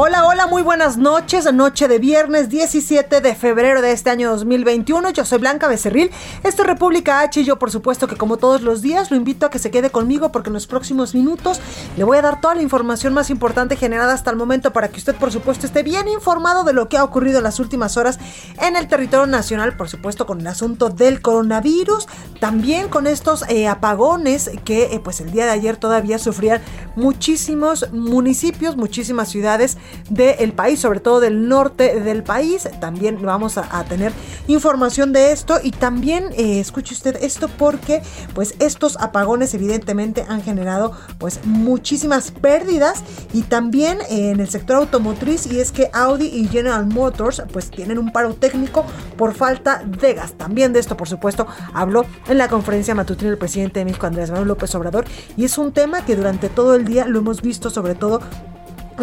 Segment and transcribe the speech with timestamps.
[0.00, 1.52] Hola, hola, muy buenas noches.
[1.52, 5.10] Noche de viernes 17 de febrero de este año 2021.
[5.10, 6.12] Yo soy Blanca Becerril.
[6.44, 9.44] Esto es República H y yo, por supuesto, que como todos los días, lo invito
[9.44, 11.60] a que se quede conmigo porque en los próximos minutos
[11.96, 14.98] le voy a dar toda la información más importante generada hasta el momento para que
[14.98, 18.20] usted, por supuesto, esté bien informado de lo que ha ocurrido en las últimas horas
[18.62, 22.06] en el territorio nacional, por supuesto, con el asunto del coronavirus,
[22.38, 26.62] también con estos eh, apagones que, eh, pues, el día de ayer todavía sufrían
[26.94, 29.76] muchísimos municipios, muchísimas ciudades
[30.10, 32.68] del país, sobre todo del norte del país.
[32.80, 34.12] También vamos a, tener
[34.48, 38.02] información de esto y también eh, escuche usted esto porque
[38.34, 44.76] pues estos apagones evidentemente han generado pues muchísimas pérdidas y también eh, en el sector
[44.76, 48.84] automotriz y es que Audi y General Motors pues tienen un paro técnico
[49.16, 50.32] por falta de gas.
[50.32, 54.30] También de esto por supuesto habló en la conferencia matutina el presidente de México Andrés
[54.30, 55.04] Manuel López Obrador
[55.36, 58.20] y es un tema que durante todo el día lo hemos visto sobre todo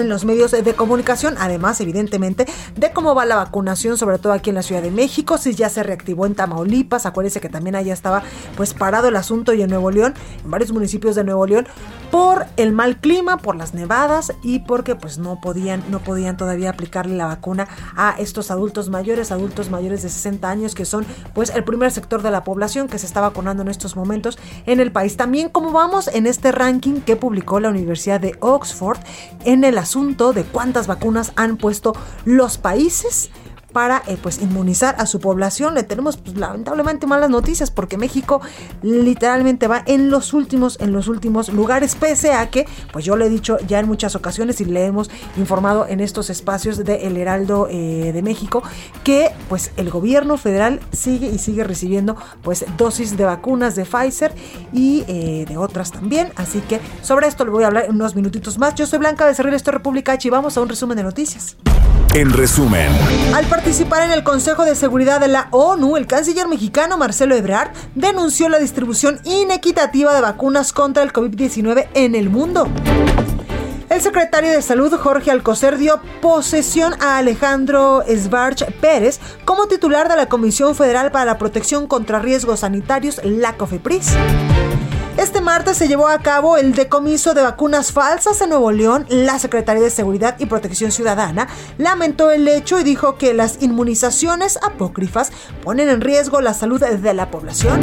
[0.02, 4.50] en los medios de comunicación, además evidentemente de cómo va la vacunación, sobre todo aquí
[4.50, 7.94] en la Ciudad de México, si ya se reactivó en Tamaulipas, acuérdense que también allá
[7.94, 8.24] estaba
[8.56, 11.68] pues parado el asunto y en Nuevo León, en varios municipios de Nuevo León,
[12.16, 16.70] por el mal clima, por las nevadas y porque pues no podían, no podían todavía
[16.70, 21.50] aplicarle la vacuna a estos adultos mayores, adultos mayores de 60 años que son pues
[21.50, 24.94] el primer sector de la población que se está vacunando en estos momentos en el
[24.94, 25.18] país.
[25.18, 29.00] También como vamos en este ranking que publicó la Universidad de Oxford
[29.44, 33.30] en el asunto de cuántas vacunas han puesto los países
[33.76, 35.74] para eh, pues inmunizar a su población.
[35.74, 38.40] Le tenemos pues, lamentablemente malas noticias porque México
[38.82, 43.26] literalmente va en los últimos en los últimos lugares pese a que pues yo le
[43.26, 47.18] he dicho ya en muchas ocasiones y le hemos informado en estos espacios de El
[47.18, 48.64] Heraldo eh, de México
[49.04, 54.34] que pues el gobierno federal sigue y sigue recibiendo pues dosis de vacunas de Pfizer
[54.72, 56.32] y eh, de otras también.
[56.38, 58.74] Así que sobre esto le voy a hablar en unos minutitos más.
[58.76, 61.58] Yo soy Blanca Becerril, esto es República H y vamos a un resumen de noticias.
[62.14, 62.90] En resumen,
[63.34, 67.72] al participar en el Consejo de Seguridad de la ONU, el canciller mexicano Marcelo Ebrard
[67.96, 72.68] denunció la distribución inequitativa de vacunas contra el COVID-19 en el mundo.
[73.90, 80.16] El secretario de Salud, Jorge Alcocer, dio posesión a Alejandro Sbarch Pérez como titular de
[80.16, 84.12] la Comisión Federal para la Protección contra Riesgos Sanitarios, la COFEPRIS.
[85.18, 89.06] Este martes se llevó a cabo el decomiso de vacunas falsas en Nuevo León.
[89.08, 94.60] La Secretaría de Seguridad y Protección Ciudadana lamentó el hecho y dijo que las inmunizaciones
[94.62, 95.32] apócrifas
[95.64, 97.80] ponen en riesgo la salud de la población.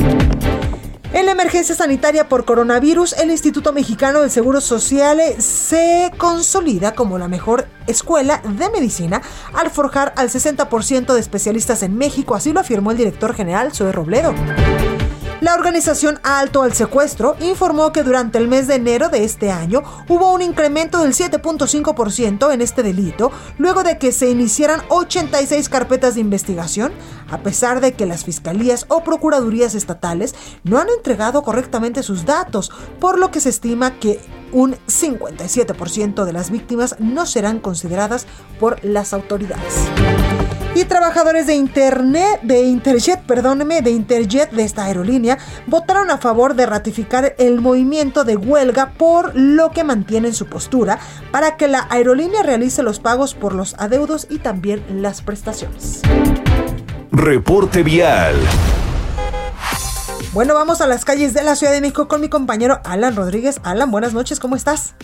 [1.15, 7.19] En la emergencia sanitaria por coronavirus, el Instituto Mexicano del Seguro Social se consolida como
[7.19, 9.23] la mejor escuela de medicina
[9.55, 13.93] al forjar al 60% de especialistas en México, así lo afirmó el director general Zoe
[13.93, 14.35] Robledo.
[15.43, 19.83] La organización Alto al Secuestro informó que durante el mes de enero de este año
[20.09, 26.15] hubo un incremento del 7.5% en este delito, luego de que se iniciaran 86 carpetas
[26.15, 26.93] de investigación,
[27.29, 32.71] a pesar de que las fiscalías o procuradurías estatales no han entregado correctamente sus datos,
[33.01, 34.21] por lo que se estima que
[34.53, 38.27] un 57% de las víctimas no serán consideradas
[38.61, 39.89] por las autoridades
[40.75, 46.55] y trabajadores de Internet, de Interjet, perdóneme, de Interjet de esta aerolínea, votaron a favor
[46.55, 50.99] de ratificar el movimiento de huelga por lo que mantienen su postura
[51.31, 56.01] para que la aerolínea realice los pagos por los adeudos y también las prestaciones.
[57.11, 58.37] Reporte vial.
[60.33, 63.61] Bueno, vamos a las calles de la Ciudad de México con mi compañero Alan Rodríguez.
[63.65, 64.95] Alan, buenas noches, ¿cómo estás?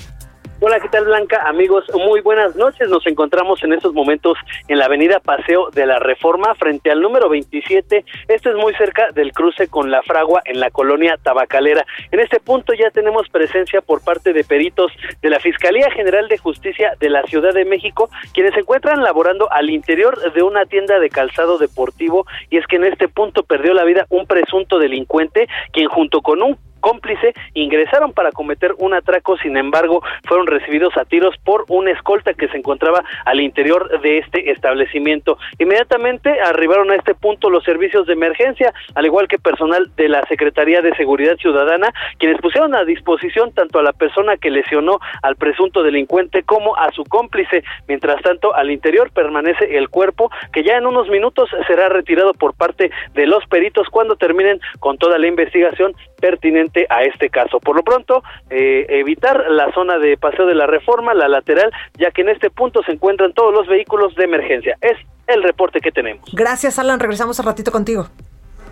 [0.61, 1.41] Hola, ¿qué tal Blanca?
[1.47, 2.89] Amigos, muy buenas noches.
[2.89, 7.29] Nos encontramos en estos momentos en la avenida Paseo de la Reforma frente al número
[7.29, 8.05] 27.
[8.27, 11.87] Esto es muy cerca del cruce con la Fragua en la colonia Tabacalera.
[12.11, 14.91] En este punto ya tenemos presencia por parte de peritos
[15.23, 19.47] de la Fiscalía General de Justicia de la Ciudad de México, quienes se encuentran laborando
[19.53, 23.75] al interior de una tienda de calzado deportivo y es que en este punto perdió
[23.75, 29.37] la vida un presunto delincuente quien junto con un cómplice ingresaron para cometer un atraco,
[29.39, 34.19] sin embargo, fueron recibidos a tiros por una escolta que se encontraba al interior de
[34.19, 35.39] este establecimiento.
[35.59, 40.23] Inmediatamente arribaron a este punto los servicios de emergencia, al igual que personal de la
[40.29, 45.37] Secretaría de Seguridad Ciudadana, quienes pusieron a disposición tanto a la persona que lesionó al
[45.37, 47.63] presunto delincuente como a su cómplice.
[47.87, 52.55] Mientras tanto, al interior permanece el cuerpo que ya en unos minutos será retirado por
[52.55, 57.61] parte de los peritos cuando terminen con toda la investigación pertinente a este caso.
[57.61, 62.11] Por lo pronto, eh, evitar la zona de paseo de la reforma, la lateral, ya
[62.11, 64.77] que en este punto se encuentran todos los vehículos de emergencia.
[64.81, 66.29] Es el reporte que tenemos.
[66.33, 67.01] Gracias, Alan.
[67.01, 68.09] Regresamos al ratito contigo.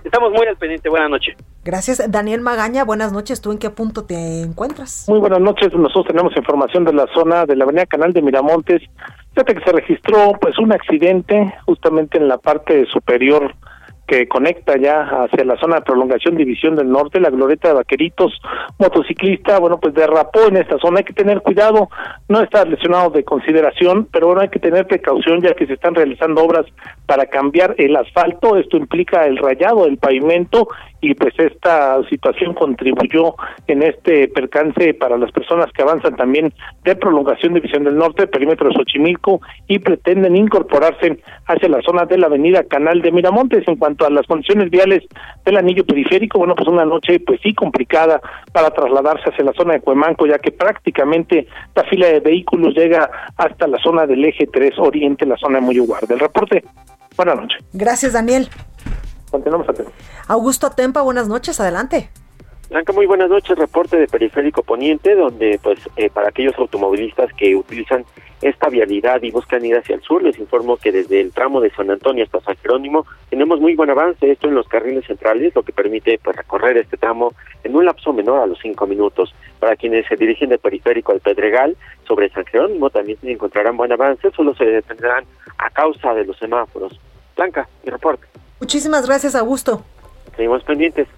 [0.07, 0.89] Estamos muy al pendiente.
[0.89, 1.37] Buenas noches.
[1.65, 2.85] Gracias, Daniel Magaña.
[2.85, 3.41] Buenas noches.
[3.41, 5.05] ¿Tú en qué punto te encuentras?
[5.09, 5.75] Muy buenas noches.
[5.75, 8.83] Nosotros tenemos información de la zona de la Avenida Canal de Miramontes.
[9.35, 13.53] Fíjate que se registró pues un accidente justamente en la parte superior
[14.07, 18.41] que conecta ya hacia la zona de prolongación División del Norte, la glorieta de Vaqueritos,
[18.79, 21.89] motociclista, bueno, pues derrapó en esta zona, hay que tener cuidado,
[22.29, 25.95] no está lesionado de consideración, pero bueno, hay que tener precaución ya que se están
[25.95, 26.67] realizando obras
[27.07, 30.69] para cambiar el asfalto, esto implica el rayado del pavimento
[31.07, 33.37] y pues esta situación contribuyó
[33.69, 38.69] en este percance para las personas que avanzan también de prolongación División del Norte, perímetro
[38.69, 43.77] de Xochimilco y pretenden incorporarse hacia la zona de la avenida Canal de Miramontes en
[43.77, 45.05] cuanto a las condiciones viales
[45.45, 48.21] del anillo periférico, bueno, pues una noche pues sí complicada
[48.53, 53.09] para trasladarse hacia la zona de Cuemanco, ya que prácticamente la fila de vehículos llega
[53.37, 56.05] hasta la zona del eje 3 Oriente, la zona de Moyoguar.
[56.09, 56.65] Del reporte,
[57.17, 57.65] buenas noches.
[57.73, 58.49] Gracias, Daniel.
[59.31, 59.93] Continuamos atentos.
[60.29, 62.11] Augusto Tempa, buenas noches, adelante.
[62.69, 63.57] Blanca, muy buenas noches.
[63.57, 68.05] Reporte de Periférico Poniente, donde, pues, eh, para aquellos automovilistas que utilizan
[68.43, 71.71] esta vialidad y buscan ir hacia el sur, les informo que desde el tramo de
[71.71, 75.63] San Antonio hasta San Jerónimo tenemos muy buen avance, esto en los carriles centrales, lo
[75.63, 77.33] que permite pues recorrer este tramo
[77.63, 79.33] en un lapso menor a los cinco minutos.
[79.61, 81.77] Para quienes se dirigen de Periférico al Pedregal,
[82.07, 85.25] sobre San Jerónimo también encontrarán buen avance, solo se detendrán
[85.59, 87.01] a causa de los semáforos.
[87.37, 88.27] Blanca, mi reporte.
[88.61, 89.83] Muchísimas gracias, Augusto.
[90.37, 91.09] Seguimos pendientes.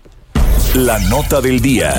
[0.75, 1.95] La nota del día.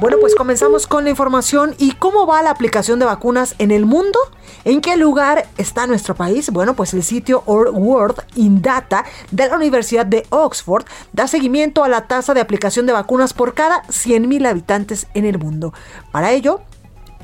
[0.00, 3.84] Bueno, pues comenzamos con la información y cómo va la aplicación de vacunas en el
[3.84, 4.18] mundo.
[4.64, 6.50] ¿En qué lugar está nuestro país?
[6.50, 11.88] Bueno, pues el sitio World in Data de la Universidad de Oxford da seguimiento a
[11.88, 15.74] la tasa de aplicación de vacunas por cada 100.000 habitantes en el mundo.
[16.12, 16.62] Para ello,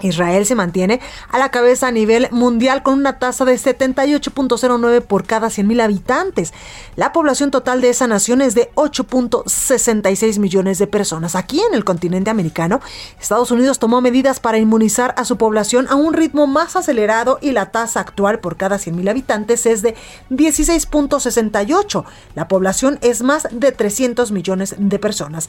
[0.02, 1.00] Israel se mantiene
[1.30, 6.52] a la cabeza a nivel mundial con una tasa de 78.09 por cada 100.000 habitantes.
[6.96, 11.34] La población total de esa nación es de 8.66 millones de personas.
[11.34, 12.80] Aquí en el continente americano,
[13.20, 17.52] Estados Unidos tomó medidas para inmunizar a su población a un ritmo más acelerado y
[17.52, 19.94] la tasa actual por cada 100.000 habitantes es de
[20.30, 22.04] 16.68.
[22.34, 25.48] La población es más de 300 millones de personas.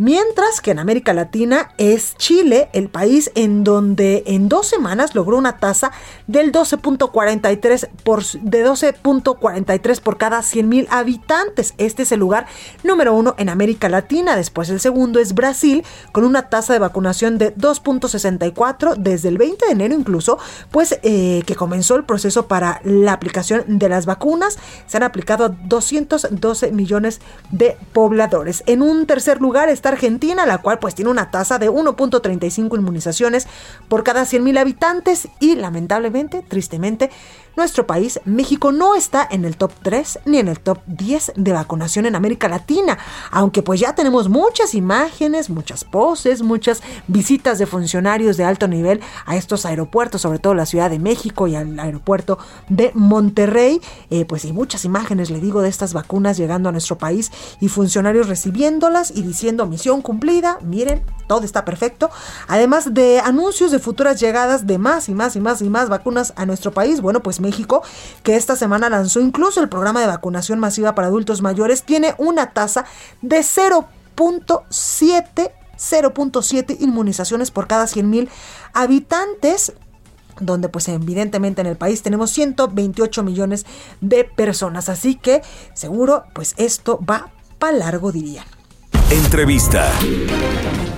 [0.00, 5.36] Mientras que en América Latina es Chile el país en donde en dos semanas logró
[5.36, 5.90] una tasa
[6.28, 11.74] del 12.43 por, de 12.43 por cada 100 mil habitantes.
[11.78, 12.46] Este es el lugar
[12.84, 14.36] número uno en América Latina.
[14.36, 19.66] Después el segundo es Brasil con una tasa de vacunación de 2.64 desde el 20
[19.66, 20.38] de enero incluso,
[20.70, 24.58] pues eh, que comenzó el proceso para la aplicación de las vacunas.
[24.86, 27.20] Se han aplicado a 212 millones
[27.50, 28.62] de pobladores.
[28.66, 33.46] En un tercer lugar está Argentina, la cual pues tiene una tasa de 1.35 inmunizaciones
[33.88, 37.10] por cada 100.000 habitantes y lamentablemente, tristemente,
[37.58, 41.52] nuestro país, México, no está en el top 3 ni en el top 10 de
[41.52, 42.98] vacunación en América Latina,
[43.30, 49.00] aunque pues ya tenemos muchas imágenes, muchas poses, muchas visitas de funcionarios de alto nivel
[49.26, 53.80] a estos aeropuertos, sobre todo la Ciudad de México y al aeropuerto de Monterrey,
[54.10, 57.30] eh, pues y muchas imágenes, le digo, de estas vacunas llegando a nuestro país
[57.60, 62.08] y funcionarios recibiéndolas y diciendo misión cumplida, miren, todo está perfecto,
[62.46, 66.32] además de anuncios de futuras llegadas de más y más y más y más vacunas
[66.36, 67.82] a nuestro país, bueno, pues México,
[68.22, 72.52] que esta semana lanzó incluso el programa de vacunación masiva para adultos mayores, tiene una
[72.52, 72.84] tasa
[73.22, 78.28] de 0.7 0.7 inmunizaciones por cada 100.000
[78.74, 79.72] habitantes
[80.40, 83.66] donde pues evidentemente en el país tenemos 128 millones
[84.00, 85.42] de personas, así que
[85.74, 88.57] seguro pues esto va para largo dirían.
[89.10, 89.90] Entrevista.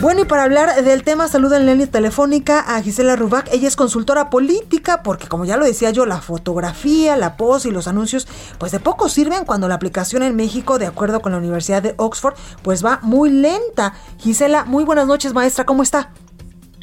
[0.00, 3.48] Bueno, y para hablar del tema, saluda en línea telefónica a Gisela Rubac.
[3.52, 7.70] Ella es consultora política porque, como ya lo decía yo, la fotografía, la pos y
[7.70, 8.26] los anuncios,
[8.58, 11.94] pues de poco sirven cuando la aplicación en México, de acuerdo con la Universidad de
[11.98, 13.94] Oxford, pues va muy lenta.
[14.18, 16.10] Gisela, muy buenas noches, maestra, ¿cómo está?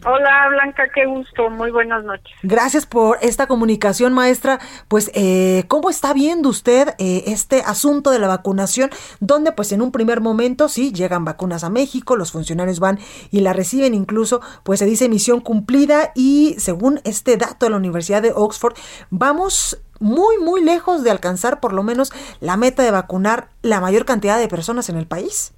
[0.05, 2.35] Hola Blanca, qué gusto, muy buenas noches.
[2.43, 4.59] Gracias por esta comunicación, maestra.
[4.87, 8.91] Pues, eh, ¿cómo está viendo usted eh, este asunto de la vacunación?
[9.19, 12.99] Donde, pues, en un primer momento, sí, llegan vacunas a México, los funcionarios van
[13.31, 17.77] y la reciben, incluso, pues, se dice misión cumplida y según este dato de la
[17.77, 18.75] Universidad de Oxford,
[19.09, 24.05] vamos muy, muy lejos de alcanzar por lo menos la meta de vacunar la mayor
[24.05, 25.53] cantidad de personas en el país.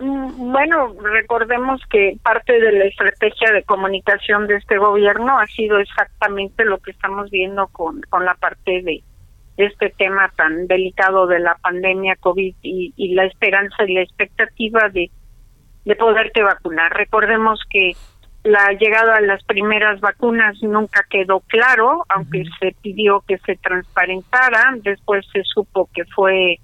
[0.00, 5.78] Mm, bueno, recordemos que parte de la estrategia de comunicación de este gobierno ha sido
[5.78, 9.02] exactamente lo que estamos viendo con, con la parte de
[9.58, 14.88] este tema tan delicado de la pandemia COVID y, y la esperanza y la expectativa
[14.88, 15.10] de,
[15.84, 16.92] de poderte vacunar.
[16.94, 17.92] Recordemos que
[18.42, 24.76] la llegada de las primeras vacunas nunca quedó claro, aunque se pidió que se transparentara,
[24.82, 26.58] después se supo que fue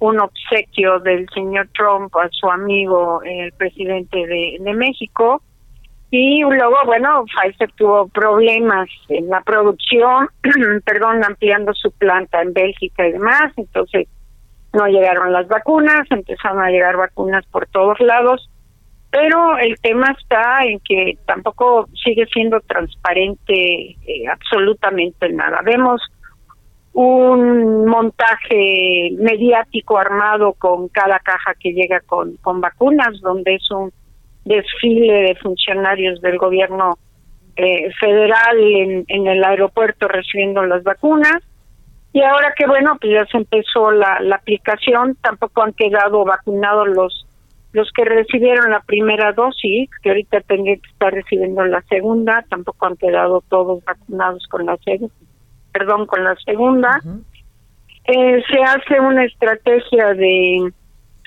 [0.00, 5.42] un obsequio del señor Trump a su amigo, el presidente de, de México.
[6.10, 10.28] Y luego, bueno, Pfizer tuvo problemas en la producción,
[10.84, 14.08] perdón, ampliando su planta en Bélgica y demás, entonces
[14.72, 18.50] no llegaron las vacunas, empezaron a llegar vacunas por todos lados,
[19.10, 25.60] pero el tema está en que tampoco sigue siendo transparente eh, absolutamente nada.
[25.64, 26.00] Vemos
[26.92, 33.92] un montaje mediático armado con cada caja que llega con, con vacunas, donde es un
[34.44, 36.98] desfile de funcionarios del gobierno
[37.56, 41.42] eh, federal en, en el aeropuerto recibiendo las vacunas.
[42.12, 46.88] Y ahora que bueno, pues ya se empezó la, la aplicación, tampoco han quedado vacunados
[46.88, 47.26] los
[47.72, 52.86] los que recibieron la primera dosis, que ahorita tendrían que estar recibiendo la segunda, tampoco
[52.86, 55.14] han quedado todos vacunados con la segunda
[55.72, 57.00] perdón, con la segunda.
[58.04, 60.72] eh, se hace una estrategia de,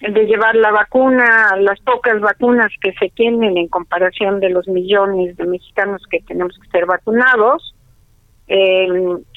[0.01, 5.37] de llevar la vacuna, las pocas vacunas que se tienen en comparación de los millones
[5.37, 7.73] de mexicanos que tenemos que ser vacunados,
[8.47, 8.87] eh,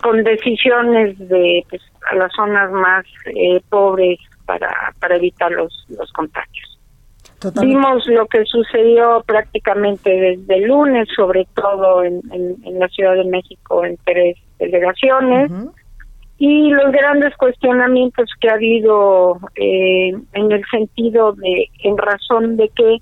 [0.03, 6.13] con decisiones de pues, a las zonas más eh, pobres para, para evitar los, los
[6.13, 6.77] contagios.
[7.61, 13.25] Vimos lo que sucedió prácticamente desde el lunes, sobre todo en, en, la Ciudad de
[13.25, 15.51] México, en tres delegaciones,
[16.39, 22.69] y los grandes cuestionamientos que ha habido eh, en el sentido de, en razón de
[22.69, 22.99] que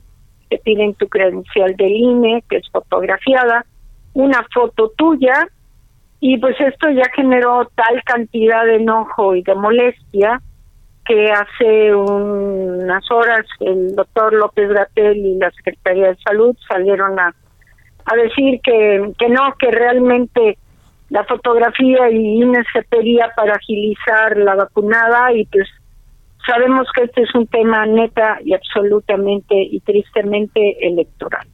[0.51, 3.65] te piden tu credencial del INE, que es fotografiada,
[4.13, 5.49] una foto tuya,
[6.21, 10.41] y pues esto ya generó tal cantidad de enojo y de molestia
[11.05, 17.35] que hace unas horas el doctor López Gatel y la Secretaría de Salud salieron a,
[18.07, 20.57] a decir que, que no, que realmente
[21.11, 25.69] la fotografía y INE se pedía para agilizar la vacunada y pues
[26.47, 31.47] sabemos que este es un tema neta y absolutamente y tristemente electoral.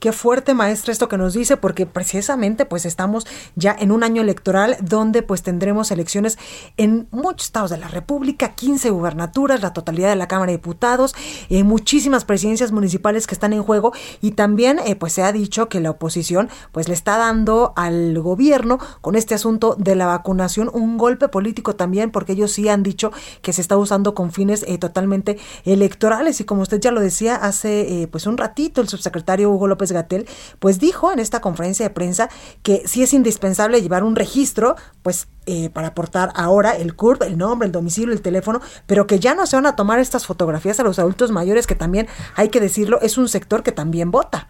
[0.00, 4.22] Qué fuerte, maestra, esto que nos dice, porque precisamente pues estamos ya en un año
[4.22, 6.38] electoral donde pues tendremos elecciones
[6.78, 11.14] en muchos estados de la República, 15 gubernaturas, la totalidad de la Cámara de Diputados,
[11.50, 13.92] eh, muchísimas presidencias municipales que están en juego
[14.22, 18.18] y también eh, pues se ha dicho que la oposición pues le está dando al
[18.22, 22.82] gobierno con este asunto de la vacunación un golpe político también porque ellos sí han
[22.82, 26.40] dicho que se está usando con fines eh, totalmente electorales.
[26.40, 30.26] Y como usted ya lo decía hace pues un ratito el subsecretario Hugo López Gatel,
[30.58, 32.28] pues dijo en esta conferencia de prensa
[32.62, 37.38] que sí es indispensable llevar un registro, pues eh, para aportar ahora el CURP, el
[37.38, 40.78] nombre, el domicilio, el teléfono, pero que ya no se van a tomar estas fotografías
[40.80, 42.06] a los adultos mayores, que también,
[42.36, 44.48] hay que decirlo, es un sector que también vota.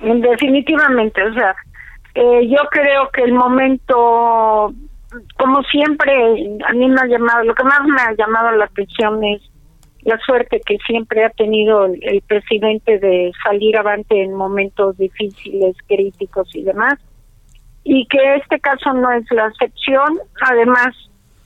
[0.00, 1.54] Definitivamente, o sea,
[2.14, 4.72] eh, yo creo que el momento,
[5.38, 9.22] como siempre, a mí me ha llamado, lo que más me ha llamado la atención
[9.24, 9.49] es
[10.02, 16.54] la suerte que siempre ha tenido el, presidente de salir avante en momentos difíciles, críticos
[16.54, 16.94] y demás,
[17.84, 20.18] y que este caso no es la excepción.
[20.42, 20.88] Además,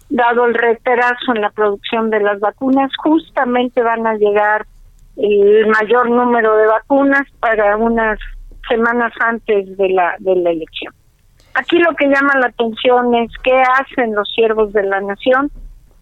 [0.09, 4.67] dado el retraso en la producción de las vacunas, justamente van a llegar
[5.17, 8.19] el mayor número de vacunas para unas
[8.69, 10.93] semanas antes de la de la elección.
[11.55, 15.53] Aquí lo que llama la atención es qué hacen los siervos de la nación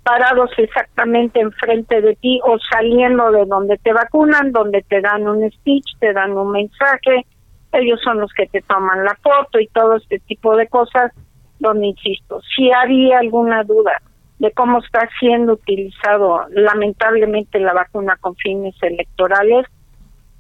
[0.02, 5.49] parados exactamente enfrente de ti o saliendo de donde te vacunan, donde te dan un
[5.50, 7.25] speech, te dan un mensaje,
[7.73, 11.12] ellos son los que te toman la foto y todo este tipo de cosas,
[11.59, 14.02] donde insisto, si había alguna duda
[14.38, 19.66] de cómo está siendo utilizado lamentablemente la vacuna con fines electorales,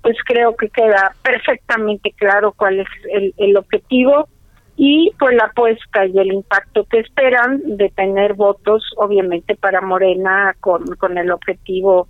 [0.02, 4.28] pues creo que queda perfectamente claro cuál es el, el objetivo
[4.76, 10.56] y pues la apuesta y el impacto que esperan de tener votos obviamente para Morena
[10.60, 12.08] con, con el objetivo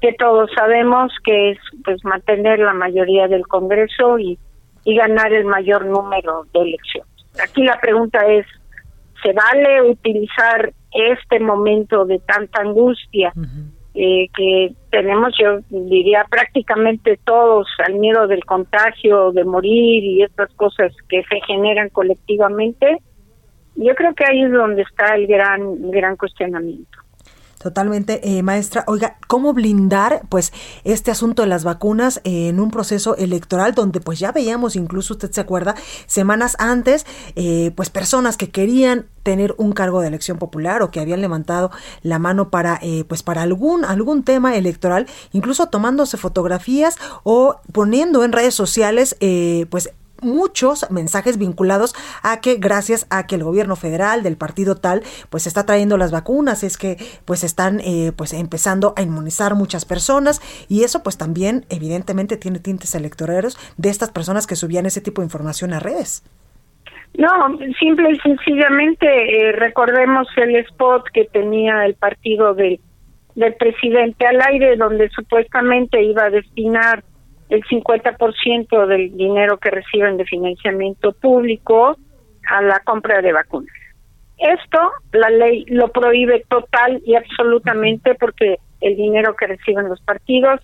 [0.00, 4.38] que todos sabemos que es pues mantener la mayoría del Congreso y,
[4.84, 7.10] y ganar el mayor número de elecciones.
[7.42, 8.46] Aquí la pregunta es,
[9.22, 13.32] ¿se vale utilizar este momento de tanta angustia
[13.94, 20.52] eh, que tenemos, yo diría prácticamente todos, al miedo del contagio, de morir y estas
[20.54, 22.98] cosas que se generan colectivamente?
[23.76, 27.03] Yo creo que ahí es donde está el gran, gran cuestionamiento.
[27.64, 28.84] Totalmente, eh, maestra.
[28.88, 30.52] Oiga, ¿cómo blindar pues
[30.84, 35.30] este asunto de las vacunas en un proceso electoral donde pues ya veíamos, incluso usted
[35.30, 35.74] se acuerda,
[36.06, 37.06] semanas antes,
[37.36, 41.70] eh, pues personas que querían tener un cargo de elección popular o que habían levantado
[42.02, 48.24] la mano para eh, pues para algún algún tema electoral, incluso tomándose fotografías o poniendo
[48.24, 49.16] en redes sociales
[49.70, 49.88] pues
[50.22, 55.46] muchos mensajes vinculados a que gracias a que el gobierno federal del partido tal pues
[55.46, 60.40] está trayendo las vacunas es que pues están eh, pues empezando a inmunizar muchas personas
[60.68, 65.20] y eso pues también evidentemente tiene tintes electorales de estas personas que subían ese tipo
[65.20, 66.22] de información a redes.
[67.16, 67.30] No,
[67.78, 72.80] simple y sencillamente eh, recordemos el spot que tenía el partido del,
[73.36, 77.04] del presidente al aire donde supuestamente iba a destinar
[77.48, 81.96] el 50% del dinero que reciben de financiamiento público
[82.48, 83.74] a la compra de vacunas.
[84.38, 84.78] Esto
[85.12, 90.60] la ley lo prohíbe total y absolutamente porque el dinero que reciben los partidos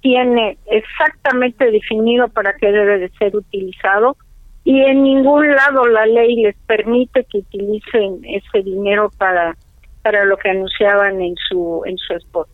[0.00, 4.16] tiene exactamente definido para qué debe de ser utilizado
[4.64, 9.56] y en ningún lado la ley les permite que utilicen ese dinero para
[10.02, 12.48] para lo que anunciaban en su en su spot.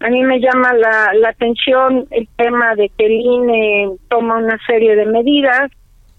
[0.00, 4.58] A mí me llama la, la atención el tema de que el INE toma una
[4.66, 5.70] serie de medidas,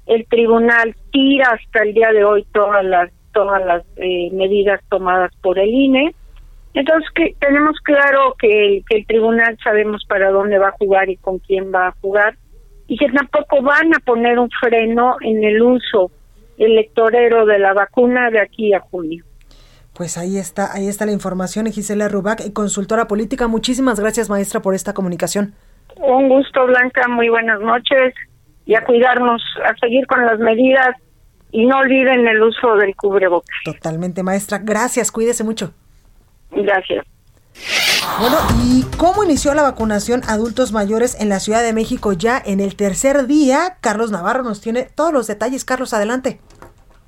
[0.06, 5.32] el tribunal tira hasta el día de hoy todas las todas las eh, medidas tomadas
[5.42, 6.14] por el INE.
[6.74, 11.10] Entonces que tenemos claro que el, que el tribunal sabemos para dónde va a jugar
[11.10, 12.36] y con quién va a jugar
[12.88, 16.12] y que tampoco van a poner un freno en el uso
[16.58, 19.24] electorero de la vacuna de aquí a junio.
[20.00, 21.70] Pues ahí está, ahí está la información.
[21.70, 23.50] Gisela Rubac, consultora política.
[23.50, 25.56] Muchísimas gracias, maestra, por esta comunicación.
[25.98, 27.06] Un gusto, Blanca.
[27.10, 28.14] Muy buenas noches.
[28.66, 30.96] Y a cuidarnos, a seguir con las medidas
[31.52, 33.54] y no olviden el uso del cubrebocas.
[33.66, 34.60] Totalmente, maestra.
[34.60, 35.74] Gracias, cuídese mucho.
[36.52, 37.06] Gracias.
[38.22, 42.42] Bueno, ¿y cómo inició la vacunación a adultos mayores en la Ciudad de México ya
[42.46, 43.76] en el tercer día?
[43.82, 45.66] Carlos Navarro nos tiene todos los detalles.
[45.66, 46.40] Carlos, adelante.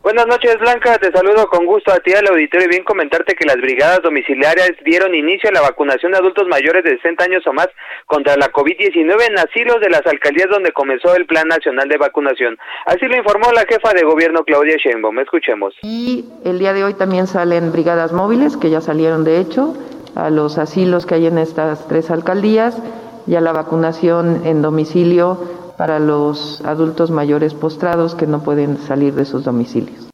[0.04, 0.98] Buenas noches, Blanca.
[0.98, 4.72] Te saludo con gusto a ti, al auditorio, y bien comentarte que las brigadas domiciliarias
[4.84, 7.68] dieron inicio a la vacunación de adultos mayores de 60 años o más
[8.08, 12.58] contra la COVID-19 en asilos de las alcaldías donde comenzó el Plan Nacional de Vacunación.
[12.88, 15.20] Así lo informó la jefa de gobierno, Claudia Sheinbaum.
[15.20, 15.76] Escuchemos.
[15.84, 19.76] Y el día de hoy también salen brigadas móviles, que ya salieron de hecho,
[20.16, 22.82] a los asilos que hay en estas tres alcaldías,
[23.28, 29.16] y a la vacunación en domicilio para los adultos mayores postrados que no pueden salir
[29.16, 30.12] de sus domicilios.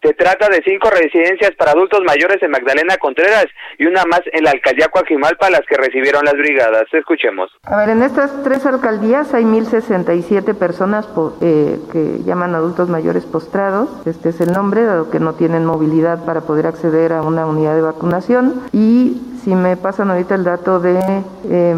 [0.00, 3.46] Se trata de cinco residencias para adultos mayores en Magdalena Contreras
[3.78, 6.84] y una más en la alcaldía Coajimalpa, las que recibieron las brigadas.
[6.92, 7.50] Escuchemos.
[7.64, 11.08] A ver, en estas tres alcaldías hay 1.067 personas
[11.40, 13.90] eh, que llaman adultos mayores postrados.
[14.06, 17.74] Este es el nombre, dado que no tienen movilidad para poder acceder a una unidad
[17.74, 18.62] de vacunación.
[18.72, 21.24] Y si me pasan ahorita el dato de...
[21.50, 21.74] Eh,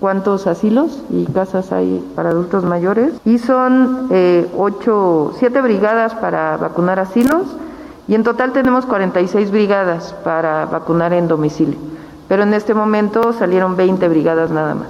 [0.00, 6.56] cuántos asilos y casas hay para adultos mayores y son eh, ocho, siete brigadas para
[6.56, 7.56] vacunar asilos
[8.08, 11.78] y en total tenemos 46 brigadas para vacunar en domicilio.
[12.28, 14.88] Pero en este momento salieron 20 brigadas nada más.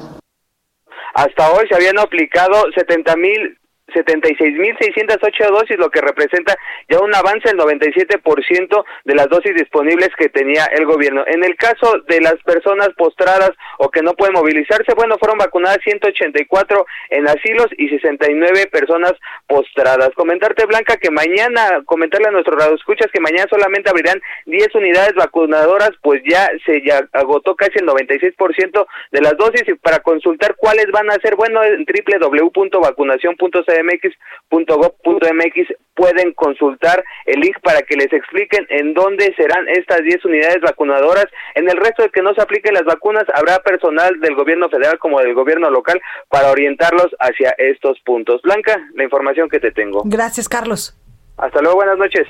[1.14, 3.58] Hasta hoy se habían aplicado 70 mil
[3.94, 6.57] 76.608 dosis, lo que representa
[6.88, 11.25] ya un avance del 97% de las dosis disponibles que tenía el gobierno.
[11.27, 15.79] En el caso de las personas postradas o que no pueden movilizarse, bueno, fueron vacunadas
[15.85, 19.14] 184 en asilos y 69 personas
[19.46, 20.11] postradas.
[20.14, 25.90] Comentarte, Blanca, que mañana, comentarle a nuestros radioescuchas que mañana solamente abrirán 10 unidades vacunadoras,
[26.03, 30.87] pues ya se ya agotó casi el 96% de las dosis y para consultar cuáles
[30.92, 38.66] van a ser, bueno, en www.vacunación.cl mx.gov.mx pueden consultar el link para que les expliquen
[38.68, 41.26] en dónde serán estas 10 unidades vacunadoras.
[41.54, 44.98] En el resto de que no se apliquen las vacunas, habrá personal del gobierno federal
[44.98, 48.42] como del gobierno local para orientarlos hacia estos puntos.
[48.42, 50.02] Blanca, la información que te tengo.
[50.04, 50.96] Gracias, Carlos.
[51.38, 52.26] Hasta luego, buenas noches.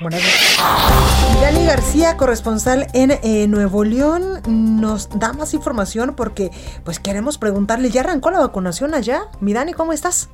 [1.41, 4.41] Dani García, corresponsal en eh, Nuevo León,
[4.81, 6.49] nos da más información porque
[6.83, 9.21] pues queremos preguntarle, ¿ya arrancó la vacunación allá?
[9.39, 10.29] Mi Dani, ¿cómo estás?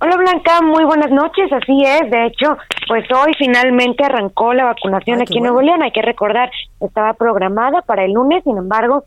[0.00, 2.56] Hola Blanca, muy buenas noches, así es, de hecho,
[2.86, 7.82] pues hoy finalmente arrancó la vacunación aquí en Nuevo León, hay que recordar, estaba programada
[7.82, 9.02] para el lunes, sin embargo,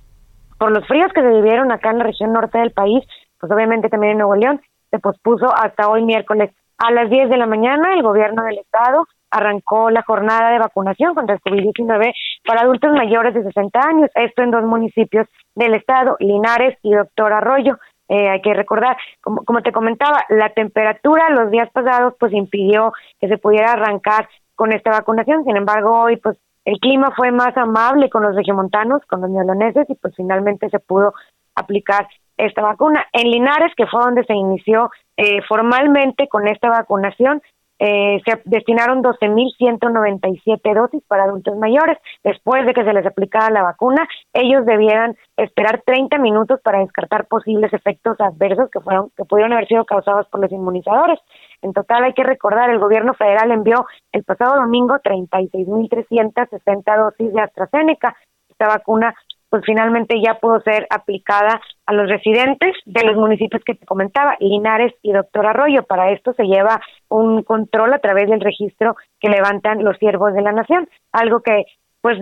[0.60, 3.06] por los fríos que se vivieron acá en la región norte del país,
[3.40, 6.52] pues obviamente también en Nuevo León, se pospuso hasta hoy miércoles.
[6.78, 11.16] A las 10 de la mañana, el gobierno del estado arrancó la jornada de vacunación
[11.16, 12.14] contra el COVID-19
[12.46, 15.26] para adultos mayores de 60 años, esto en dos municipios
[15.56, 17.78] del estado, Linares y Doctor Arroyo.
[18.14, 22.92] Eh, hay que recordar, como, como te comentaba, la temperatura los días pasados pues impidió
[23.22, 27.56] que se pudiera arrancar con esta vacunación, sin embargo hoy pues el clima fue más
[27.56, 31.14] amable con los regiomontanos, con los neoloneses y pues finalmente se pudo
[31.56, 33.08] aplicar esta vacuna.
[33.14, 37.42] En Linares, que fue donde se inició eh, formalmente con esta vacunación,
[37.84, 41.98] eh, se destinaron 12.197 dosis para adultos mayores.
[42.24, 47.26] Después de que se les aplicara la vacuna, ellos debieran esperar 30 minutos para descartar
[47.26, 51.20] posibles efectos adversos que, fueron, que pudieron haber sido causados por los inmunizadores.
[51.64, 57.42] En total, hay que recordar, el gobierno federal envió el pasado domingo 36.360 dosis de
[57.42, 58.16] AstraZeneca.
[58.48, 59.16] Esta vacuna
[59.52, 64.38] pues finalmente ya pudo ser aplicada a los residentes de los municipios que te comentaba,
[64.40, 65.84] Linares y Doctor Arroyo.
[65.84, 70.42] Para esto se lleva un control a través del registro que levantan los siervos de
[70.42, 71.66] la nación, algo que
[72.00, 72.18] pues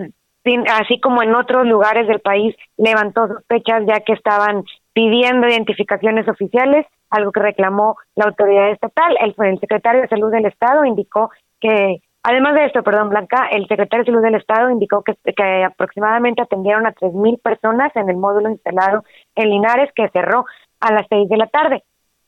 [0.72, 6.84] así como en otros lugares del país levantó sospechas ya que estaban pidiendo identificaciones oficiales,
[7.10, 9.16] algo que reclamó la autoridad estatal.
[9.20, 13.66] El, el secretario de Salud del Estado indicó que Además de esto, perdón, Blanca, el
[13.66, 15.16] secretario de Salud del Estado indicó que,
[15.64, 19.04] aproximadamente atendieron a 3.000 personas en el módulo instalado
[19.34, 20.44] en Linares que cerró
[20.80, 21.82] a las 6 de la tarde.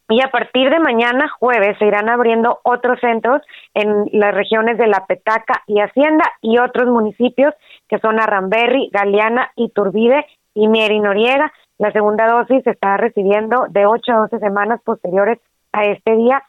[0.08, 3.42] Y a partir de mañana, jueves, se irán abriendo otros centros
[3.74, 7.54] en las regiones de La Petaca y Hacienda y otros municipios
[7.88, 11.52] que son Arramberri, Galeana, Iturbide y Mieri Noriega.
[11.78, 15.38] La segunda dosis se está recibiendo de 8 a 12 semanas posteriores
[15.72, 16.42] a este día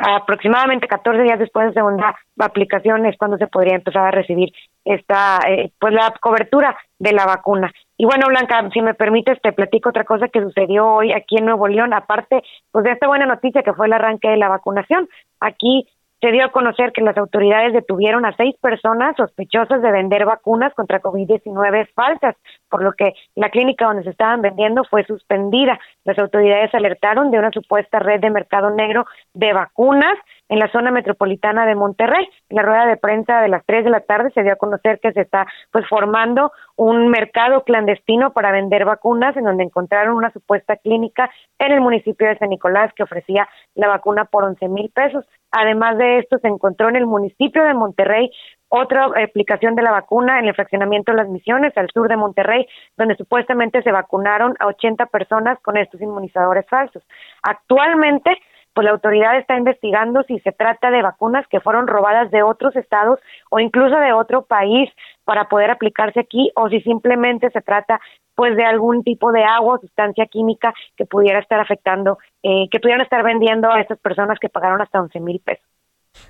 [0.00, 4.50] aproximadamente 14 días después de segunda aplicación es cuando se podría empezar a recibir
[4.84, 7.72] esta eh, pues la cobertura de la vacuna.
[7.96, 11.46] Y bueno, Blanca, si me permites te platico otra cosa que sucedió hoy aquí en
[11.46, 15.08] Nuevo León, aparte pues de esta buena noticia que fue el arranque de la vacunación.
[15.40, 15.86] Aquí
[16.24, 20.72] se dio a conocer que las autoridades detuvieron a seis personas sospechosas de vender vacunas
[20.72, 22.34] contra COVID-19 falsas,
[22.70, 25.78] por lo que la clínica donde se estaban vendiendo fue suspendida.
[26.02, 30.16] Las autoridades alertaron de una supuesta red de mercado negro de vacunas
[30.48, 32.28] en la zona metropolitana de Monterrey.
[32.48, 35.00] En la rueda de prensa de las 3 de la tarde se dio a conocer
[35.00, 40.32] que se está pues formando un mercado clandestino para vender vacunas en donde encontraron una
[40.32, 44.90] supuesta clínica en el municipio de San Nicolás que ofrecía la vacuna por 11 mil
[44.90, 45.24] pesos.
[45.50, 48.30] Además de esto, se encontró en el municipio de Monterrey
[48.68, 52.66] otra aplicación de la vacuna en el fraccionamiento de las Misiones, al sur de Monterrey,
[52.96, 57.04] donde supuestamente se vacunaron a 80 personas con estos inmunizadores falsos.
[57.42, 58.36] Actualmente,
[58.74, 62.74] pues la autoridad está investigando si se trata de vacunas que fueron robadas de otros
[62.76, 64.90] estados o incluso de otro país
[65.24, 68.00] para poder aplicarse aquí o si simplemente se trata
[68.34, 72.80] pues de algún tipo de agua o sustancia química que pudiera estar afectando, eh, que
[72.80, 75.64] pudieran estar vendiendo a estas personas que pagaron hasta 11 mil pesos.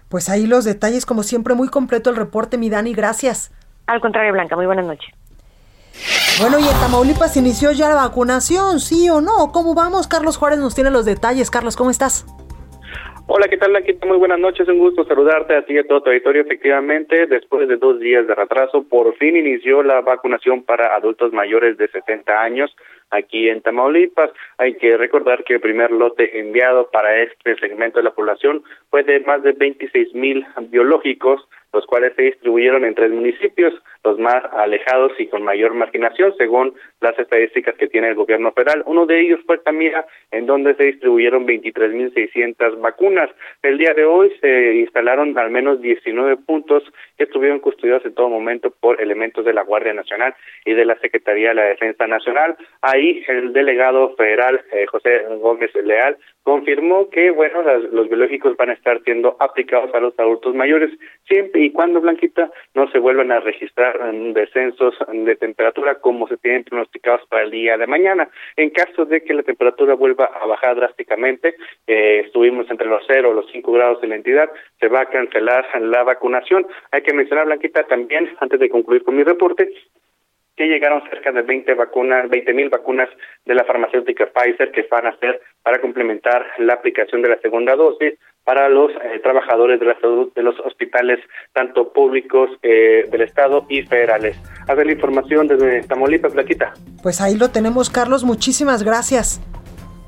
[0.09, 3.52] Pues ahí los detalles, como siempre, muy completo el reporte, mi Dani, gracias.
[3.87, 5.23] Al contrario, Blanca, muy buenas noches.
[6.40, 9.52] Bueno, y en Tamaulipas inició ya la vacunación, ¿sí o no?
[9.52, 10.09] ¿Cómo vamos?
[10.09, 11.50] Carlos Juárez nos tiene los detalles.
[11.50, 12.26] Carlos, ¿cómo estás?
[13.26, 14.07] Hola, ¿qué tal, Blanquita?
[14.07, 16.42] Muy buenas noches, un gusto saludarte a ti y a todo tu auditorio.
[16.42, 21.78] Efectivamente, después de dos días de retraso, por fin inició la vacunación para adultos mayores
[21.78, 22.76] de 60 años
[23.11, 24.30] aquí en Tamaulipas.
[24.59, 29.04] Hay que recordar que el primer lote enviado para este segmento de la población fue
[29.04, 34.42] de más de 26 mil biológicos los cuales se distribuyeron en tres municipios, los más
[34.52, 38.82] alejados y con mayor marginación, según las estadísticas que tiene el gobierno federal.
[38.87, 43.30] Uno de ellos fue Tamira, en donde se distribuyeron 23.600 vacunas.
[43.62, 46.82] El día de hoy se instalaron al menos 19 puntos
[47.18, 50.34] que estuvieron custodiados en todo momento por elementos de la Guardia Nacional
[50.64, 52.56] y de la Secretaría de la Defensa Nacional.
[52.82, 58.74] Ahí el delegado federal, eh, José Gómez Leal, confirmó que, bueno, los biológicos van a
[58.74, 60.90] estar siendo aplicados a los adultos mayores
[61.26, 63.98] siempre y cuando, Blanquita, no se vuelvan a registrar
[64.35, 68.28] descensos de temperatura como se tienen pronosticados para el día de mañana.
[68.57, 73.30] En caso de que la temperatura vuelva a bajar drásticamente, eh, estuvimos entre los 0
[73.33, 76.66] y los 5 grados en la entidad, se va a cancelar la vacunación.
[76.90, 79.72] Hay que mencionar, Blanquita, también, antes de concluir con mi reporte,
[80.56, 83.08] que llegaron cerca de 20 vacunas, 20 mil vacunas
[83.44, 87.74] de la farmacéutica Pfizer que van a ser para complementar la aplicación de la segunda
[87.74, 88.14] dosis
[88.44, 91.18] para los eh, trabajadores de la salud de los hospitales,
[91.52, 94.36] tanto públicos eh, del Estado y federales.
[94.68, 96.74] A ver la información desde Tamaulipas, Plaquita.
[97.02, 98.22] Pues ahí lo tenemos, Carlos.
[98.22, 99.40] Muchísimas gracias.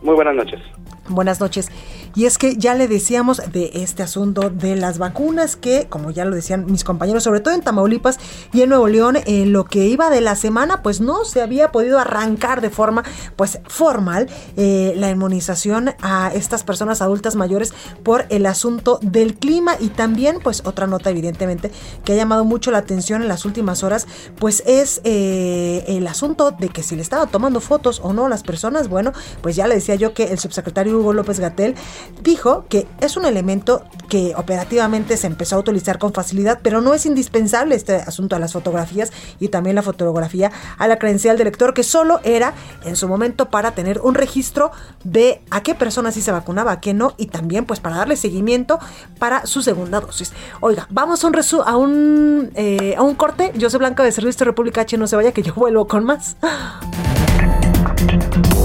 [0.02, 0.60] Muy buenas noches.
[1.08, 1.70] Buenas noches.
[2.16, 6.24] Y es que ya le decíamos de este asunto de las vacunas que, como ya
[6.24, 8.18] lo decían mis compañeros, sobre todo en Tamaulipas
[8.54, 11.72] y en Nuevo León, en lo que iba de la semana, pues no se había
[11.72, 13.04] podido arrancar de forma
[13.36, 19.76] pues formal eh, la inmunización a estas personas adultas mayores por el asunto del clima.
[19.78, 21.70] Y también pues otra nota evidentemente
[22.02, 24.06] que ha llamado mucho la atención en las últimas horas
[24.38, 28.28] pues es eh, el asunto de que si le estaba tomando fotos o no a
[28.30, 31.74] las personas, bueno, pues ya le decía yo que el subsecretario Hugo López Gatel
[32.22, 36.94] dijo que es un elemento que operativamente se empezó a utilizar con facilidad, pero no
[36.94, 41.46] es indispensable este asunto de las fotografías y también la fotografía a la credencial del
[41.46, 44.70] lector, que solo era en su momento para tener un registro
[45.04, 48.16] de a qué personas sí se vacunaba, a qué no, y también pues para darle
[48.16, 48.78] seguimiento
[49.18, 50.32] para su segunda dosis.
[50.60, 51.34] Oiga, vamos a un,
[51.66, 53.52] a un, eh, a un corte.
[53.56, 56.36] Yo soy Blanca de Servicio República H, no se vaya que yo vuelvo con más.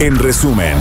[0.00, 0.78] En resumen,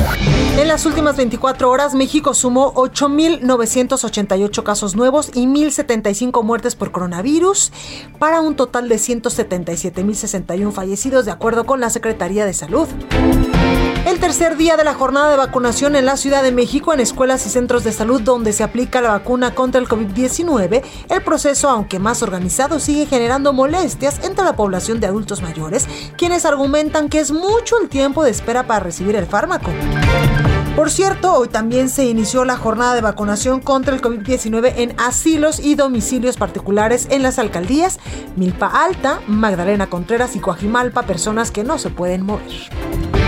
[0.58, 7.73] en las últimas 24 horas México sumó 8.988 casos nuevos y 1.075 muertes por coronavirus
[8.17, 12.88] para un total de 177.061 fallecidos de acuerdo con la Secretaría de Salud.
[14.05, 17.45] El tercer día de la jornada de vacunación en la Ciudad de México en escuelas
[17.45, 21.99] y centros de salud donde se aplica la vacuna contra el COVID-19, el proceso, aunque
[21.99, 27.31] más organizado, sigue generando molestias entre la población de adultos mayores, quienes argumentan que es
[27.31, 29.71] mucho el tiempo de espera para recibir el fármaco.
[30.75, 35.59] Por cierto, hoy también se inició la jornada de vacunación contra el COVID-19 en asilos
[35.59, 37.99] y domicilios particulares en las alcaldías
[38.38, 43.18] Milpa Alta, Magdalena Contreras y Coajimalpa, personas que no se pueden mover.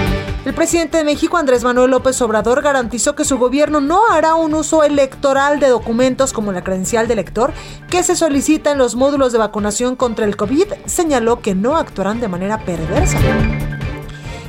[0.43, 4.55] El presidente de México, Andrés Manuel López Obrador, garantizó que su gobierno no hará un
[4.55, 7.53] uso electoral de documentos como la credencial de elector
[7.91, 10.65] que se solicita en los módulos de vacunación contra el COVID.
[10.85, 13.19] Señaló que no actuarán de manera perversa.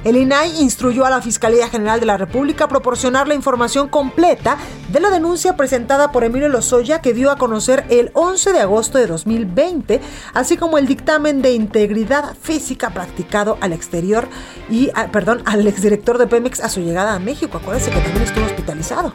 [0.05, 4.57] El INAI instruyó a la Fiscalía General de la República a proporcionar la información completa
[4.91, 8.99] de la denuncia presentada por Emilio Lozoya que dio a conocer el 11 de agosto
[8.99, 10.01] de 2020,
[10.35, 14.27] así como el dictamen de integridad física practicado al exterior
[14.69, 17.59] y, ah, perdón, al exdirector de Pemex a su llegada a México.
[17.59, 19.15] Acuérdense que también estuvo hospitalizado.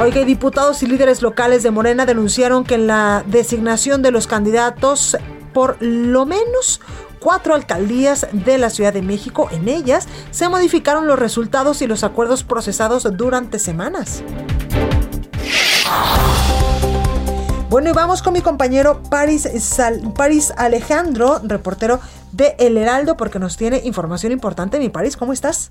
[0.00, 5.18] Oiga, diputados y líderes locales de Morena denunciaron que en la designación de los candidatos
[5.52, 6.80] por lo menos
[7.20, 9.48] cuatro alcaldías de la Ciudad de México.
[9.50, 14.22] En ellas se modificaron los resultados y los acuerdos procesados durante semanas.
[17.70, 19.46] Bueno, y vamos con mi compañero Paris,
[20.16, 22.00] Paris Alejandro, reportero
[22.32, 24.78] de El Heraldo, porque nos tiene información importante.
[24.78, 25.70] Mi Paris, ¿cómo estás?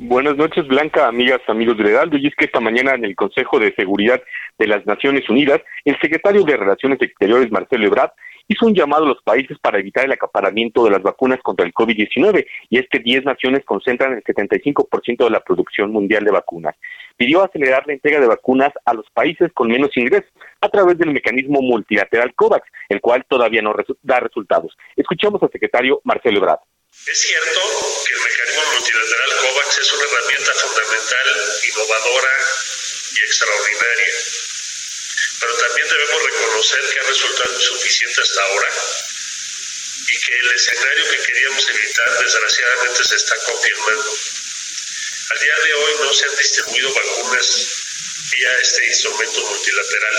[0.00, 2.16] Buenas noches, Blanca, amigas, amigos del Heraldo.
[2.16, 4.20] Y es que esta mañana en el Consejo de Seguridad
[4.58, 8.10] de las Naciones Unidas, el secretario de Relaciones Exteriores, Marcelo Ebrard,
[8.48, 11.72] hizo un llamado a los países para evitar el acaparamiento de las vacunas contra el
[11.72, 16.74] COVID-19 y es que 10 naciones concentran el 75% de la producción mundial de vacunas.
[17.16, 20.30] Pidió acelerar la entrega de vacunas a los países con menos ingresos
[20.60, 24.76] a través del mecanismo multilateral COVAX, el cual todavía no da resultados.
[24.96, 26.73] Escuchamos al secretario Marcelo Ebrard.
[27.06, 32.32] Es cierto que el mecanismo multilateral COVAX es una herramienta fundamental, innovadora
[33.12, 34.14] y extraordinaria
[35.44, 38.68] pero también debemos reconocer que ha resultado insuficiente hasta ahora
[40.08, 44.18] y que el escenario que queríamos evitar desgraciadamente se está confirmando.
[45.30, 47.66] Al día de hoy no se han distribuido vacunas
[48.30, 50.18] vía este instrumento multilateral.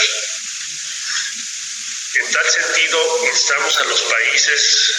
[2.15, 4.93] En tal sentido, instamos a los países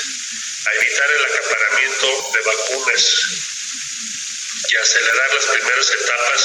[0.66, 3.02] a evitar el acaparamiento de vacunas
[4.68, 6.40] y acelerar las primeras etapas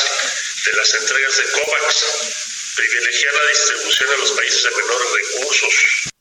[0.65, 2.41] de las entregas de COVAX
[2.75, 6.11] privilegiar la distribución a los países de menores recursos.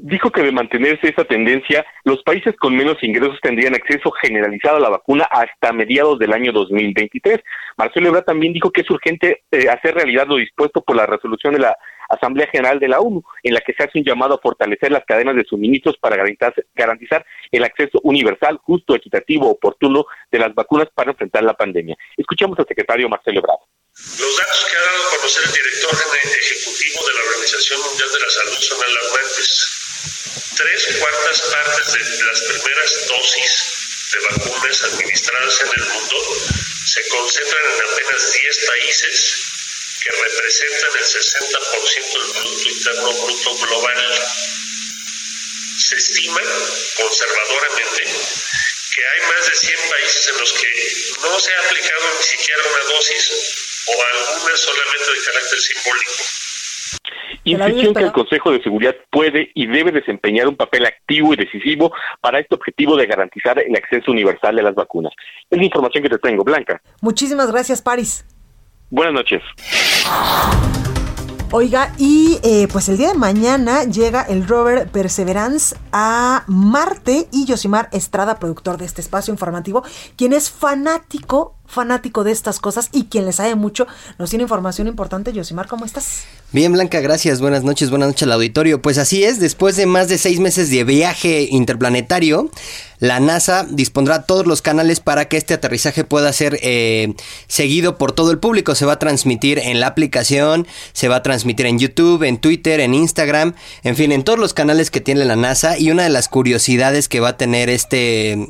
[0.00, 4.80] Dijo que de mantenerse esa tendencia, los países con menos ingresos tendrían acceso generalizado a
[4.80, 7.40] la vacuna hasta mediados del año 2023.
[7.76, 11.54] Marcelo Ebrard también dijo que es urgente eh, hacer realidad lo dispuesto por la resolución
[11.54, 11.76] de la
[12.08, 15.04] Asamblea General de la ONU, en la que se hace un llamado a fortalecer las
[15.04, 21.10] cadenas de suministros para garantizar, el acceso universal, justo, equitativo, oportuno de las vacunas para
[21.10, 21.96] enfrentar la pandemia.
[22.16, 23.60] Escuchamos al secretario Marcelo Ebrard.
[23.98, 28.20] Los datos que ha dado a conocer el director ejecutivo de la Organización Mundial de
[28.20, 29.48] la Salud son alarmantes.
[30.56, 33.78] Tres cuartas partes de las primeras dosis
[34.12, 36.16] de vacunas administradas en el mundo
[36.86, 39.47] se concentran en apenas 10 países
[40.02, 44.00] que representan el 60% del Producto Interno Bruto Global.
[45.78, 46.40] Se estima
[46.96, 50.70] conservadoramente que hay más de 100 países en los que
[51.22, 56.12] no se ha aplicado ni siquiera una dosis o alguna solamente de carácter simbólico.
[57.44, 61.36] Insistió en que el Consejo de Seguridad puede y debe desempeñar un papel activo y
[61.36, 65.12] decisivo para este objetivo de garantizar el acceso universal de las vacunas.
[65.48, 66.82] Es la información que te tengo, Blanca.
[67.00, 68.24] Muchísimas gracias, Paris.
[68.90, 69.42] Buenas noches.
[71.50, 77.46] Oiga, y eh, pues el día de mañana llega el rover Perseverance a Marte y
[77.46, 79.82] Yosimar Estrada, productor de este espacio informativo,
[80.16, 83.86] quien es fanático, fanático de estas cosas y quien le sabe mucho,
[84.18, 85.32] nos tiene información importante.
[85.32, 86.24] Yosimar, ¿cómo estás?
[86.50, 87.40] Bien, Blanca, gracias.
[87.40, 88.80] Buenas noches, buenas noches al auditorio.
[88.80, 92.50] Pues así es, después de más de seis meses de viaje interplanetario,
[93.00, 97.14] la NASA dispondrá todos los canales para que este aterrizaje pueda ser eh,
[97.46, 98.74] seguido por todo el público.
[98.74, 102.80] Se va a transmitir en la aplicación, se va a transmitir en YouTube, en Twitter,
[102.80, 103.54] en Instagram,
[103.84, 105.78] en fin, en todos los canales que tiene la NASA.
[105.78, 108.48] Y una de las curiosidades que va a tener este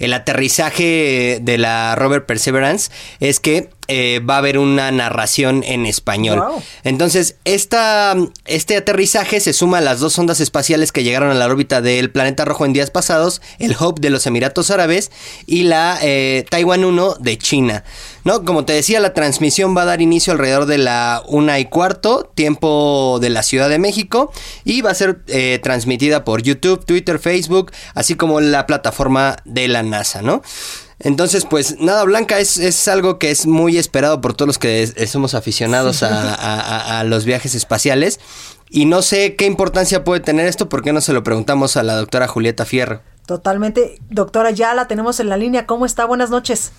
[0.00, 5.84] el aterrizaje de la Rover Perseverance es que eh, va a haber una narración en
[5.84, 6.40] español.
[6.84, 11.46] Entonces, esta, este aterrizaje se suma a las dos ondas espaciales que llegaron a la
[11.46, 15.10] órbita del planeta rojo en días pasados, el Hope de los Emiratos Árabes
[15.44, 17.84] y la eh, Taiwan 1 de China.
[18.24, 18.44] ¿No?
[18.44, 22.30] Como te decía, la transmisión va a dar inicio alrededor de la una y cuarto,
[22.34, 24.32] tiempo de la Ciudad de México,
[24.64, 29.68] y va a ser eh, transmitida por YouTube, Twitter, Facebook, así como la plataforma de
[29.68, 30.42] la NASA, ¿no?
[31.02, 34.86] Entonces, pues nada, Blanca es, es algo que es muy esperado por todos los que
[35.06, 38.20] somos aficionados a, los viajes espaciales.
[38.68, 41.82] Y no sé qué importancia puede tener esto, ¿por qué no se lo preguntamos a
[41.82, 43.00] la doctora Julieta Fierro?
[43.24, 43.98] Totalmente.
[44.10, 45.66] Doctora, ya la tenemos en la línea.
[45.66, 46.04] ¿Cómo está?
[46.04, 46.72] Buenas noches.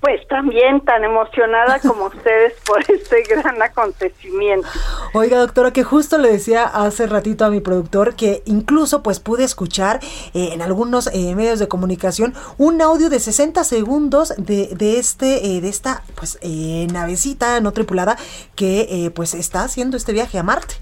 [0.00, 4.66] Pues también tan emocionada como ustedes por este gran acontecimiento.
[5.12, 9.44] Oiga, doctora, que justo le decía hace ratito a mi productor que incluso pues pude
[9.44, 10.00] escuchar
[10.34, 15.56] eh, en algunos eh, medios de comunicación un audio de 60 segundos de, de este
[15.56, 16.38] eh, de esta pues
[16.92, 18.16] navecita no tripulada
[18.56, 20.74] que pues está haciendo este viaje a Marte.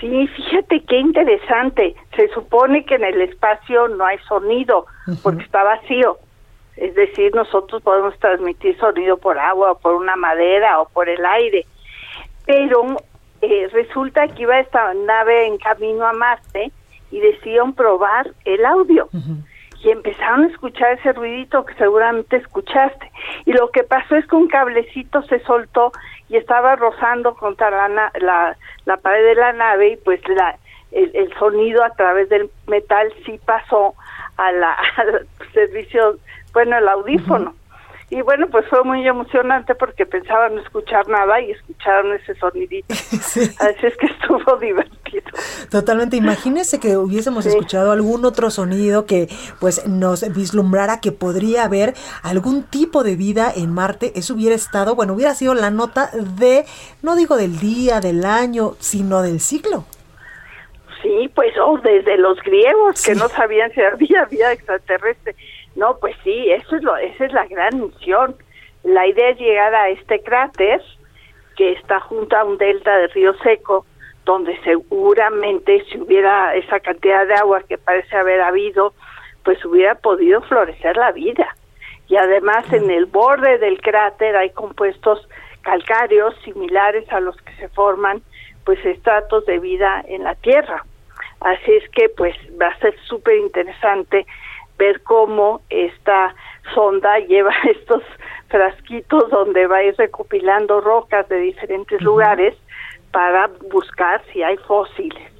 [0.00, 1.94] Sí, fíjate qué interesante.
[2.14, 4.86] Se supone que en el espacio no hay sonido
[5.22, 6.18] porque está vacío
[6.76, 11.24] es decir, nosotros podemos transmitir sonido por agua o por una madera o por el
[11.24, 11.66] aire,
[12.44, 12.96] pero
[13.40, 16.70] eh, resulta que iba esta nave en camino a Marte
[17.10, 19.08] y decidieron probar el audio.
[19.82, 23.10] Y empezaron a escuchar ese ruidito que seguramente escuchaste.
[23.44, 25.92] Y lo que pasó es que un cablecito se soltó
[26.28, 30.56] y estaba rozando contra la, la, la pared de la nave y pues la,
[30.90, 33.94] el, el, sonido a través del metal sí pasó
[34.36, 36.18] a la, al servicio
[36.52, 37.54] bueno, el audífono.
[38.08, 42.86] Y bueno, pues fue muy emocionante porque pensaban no escuchar nada y escucharon ese sonidito.
[42.94, 45.24] Así es que estuvo divertido.
[45.70, 46.16] Totalmente.
[46.16, 49.28] Imagínese que hubiésemos escuchado algún otro sonido que
[49.60, 54.12] pues nos vislumbrara que podría haber algún tipo de vida en Marte.
[54.14, 56.64] Eso hubiera estado, bueno, hubiera sido la nota de,
[57.02, 59.84] no digo del día, del año, sino del siglo.
[61.06, 65.36] Sí, pues oh, desde los griegos que no sabían si había vida extraterrestre.
[65.76, 68.34] No, pues sí, eso es lo, esa es la gran misión.
[68.82, 70.82] La idea es llegar a este cráter
[71.56, 73.86] que está junto a un delta de río seco,
[74.24, 78.92] donde seguramente si hubiera esa cantidad de agua que parece haber habido,
[79.44, 81.54] pues hubiera podido florecer la vida.
[82.08, 85.28] Y además en el borde del cráter hay compuestos
[85.62, 88.22] calcáreos similares a los que se forman
[88.64, 90.84] pues estratos de vida en la Tierra.
[91.46, 94.26] Así es que pues va a ser súper interesante
[94.78, 96.34] ver cómo esta
[96.74, 98.02] sonda lleva estos
[98.48, 102.56] frasquitos donde va a ir recopilando rocas de diferentes lugares
[103.12, 105.32] para buscar si hay fósiles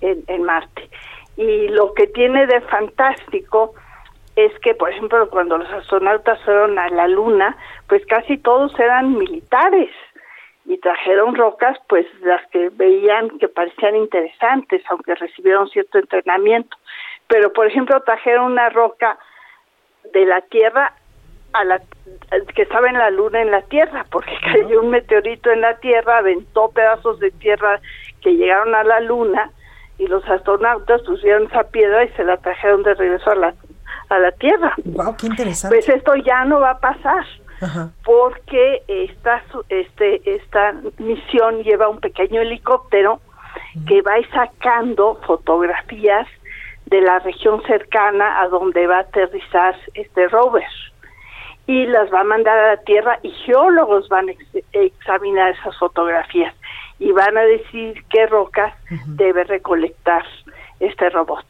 [0.00, 0.88] en, en Marte.
[1.36, 3.74] Y lo que tiene de fantástico
[4.36, 7.54] es que, por ejemplo, cuando los astronautas fueron a la Luna,
[7.86, 9.90] pues casi todos eran militares
[10.66, 16.76] y trajeron rocas, pues las que veían que parecían interesantes, aunque recibieron cierto entrenamiento
[17.30, 19.16] pero por ejemplo trajeron una roca
[20.12, 20.92] de la Tierra
[21.52, 21.80] a la
[22.54, 26.18] que estaba en la luna en la Tierra, porque cayó un meteorito en la Tierra,
[26.18, 27.80] aventó pedazos de tierra
[28.20, 29.50] que llegaron a la luna
[29.98, 33.54] y los astronautas pusieron esa piedra y se la trajeron de regreso a la
[34.08, 34.74] a la Tierra.
[34.84, 35.76] Wow, qué interesante.
[35.76, 37.24] Pues esto ya no va a pasar.
[38.04, 43.20] Porque esta este esta misión lleva un pequeño helicóptero
[43.86, 46.26] que va sacando fotografías
[46.86, 50.64] de la región cercana a donde va a aterrizar este rover.
[51.66, 54.32] Y las va a mandar a la Tierra y geólogos van a
[54.72, 56.54] examinar esas fotografías
[56.98, 58.74] y van a decir qué rocas
[59.06, 60.24] debe recolectar
[60.80, 61.46] este robot.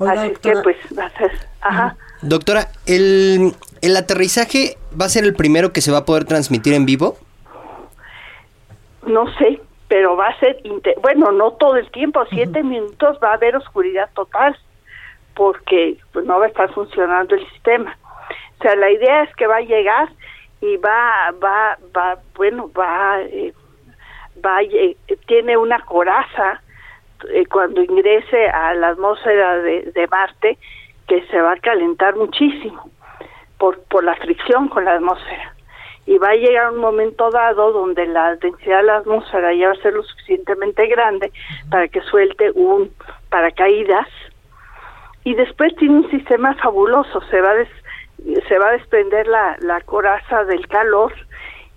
[0.00, 1.96] Así que pues va a ser, ajá.
[2.22, 6.74] Doctora, ¿el, ¿el aterrizaje va a ser el primero que se va a poder transmitir
[6.74, 7.16] en vivo?
[9.06, 10.60] No sé, pero va a ser,
[11.00, 14.56] bueno, no todo el tiempo, siete minutos va a haber oscuridad total,
[15.34, 17.96] porque pues, no va a estar funcionando el sistema.
[18.58, 20.08] O sea, la idea es que va a llegar
[20.60, 23.54] y va, va, va, bueno, va, eh,
[24.44, 24.96] va, eh,
[25.26, 26.60] tiene una coraza
[27.32, 30.58] eh, cuando ingrese a la atmósfera de, de Marte
[31.08, 32.90] que se va a calentar muchísimo
[33.58, 35.54] por, por la fricción con la atmósfera.
[36.06, 39.72] Y va a llegar un momento dado donde la densidad de la atmósfera ya va
[39.72, 41.32] a ser lo suficientemente grande
[41.70, 42.90] para que suelte un
[43.28, 44.06] paracaídas.
[45.24, 49.80] Y después tiene un sistema fabuloso, se va a, se va a desprender la, la
[49.82, 51.12] coraza del calor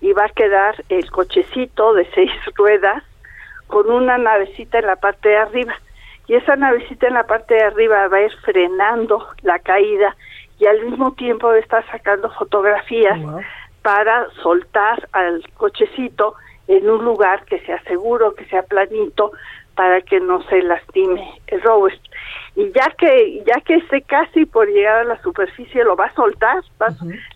[0.00, 3.02] y va a quedar el cochecito de seis ruedas
[3.66, 5.74] con una navecita en la parte de arriba
[6.28, 10.16] y esa navecita en la parte de arriba va a ir frenando la caída
[10.58, 13.18] y al mismo tiempo va a estar sacando fotografías
[13.82, 16.34] para soltar al cochecito
[16.68, 19.32] en un lugar que sea seguro, que sea planito,
[19.74, 21.98] para que no se lastime el rover.
[22.54, 26.14] Y ya que ya que esté casi por llegar a la superficie, lo va a
[26.14, 26.62] soltar,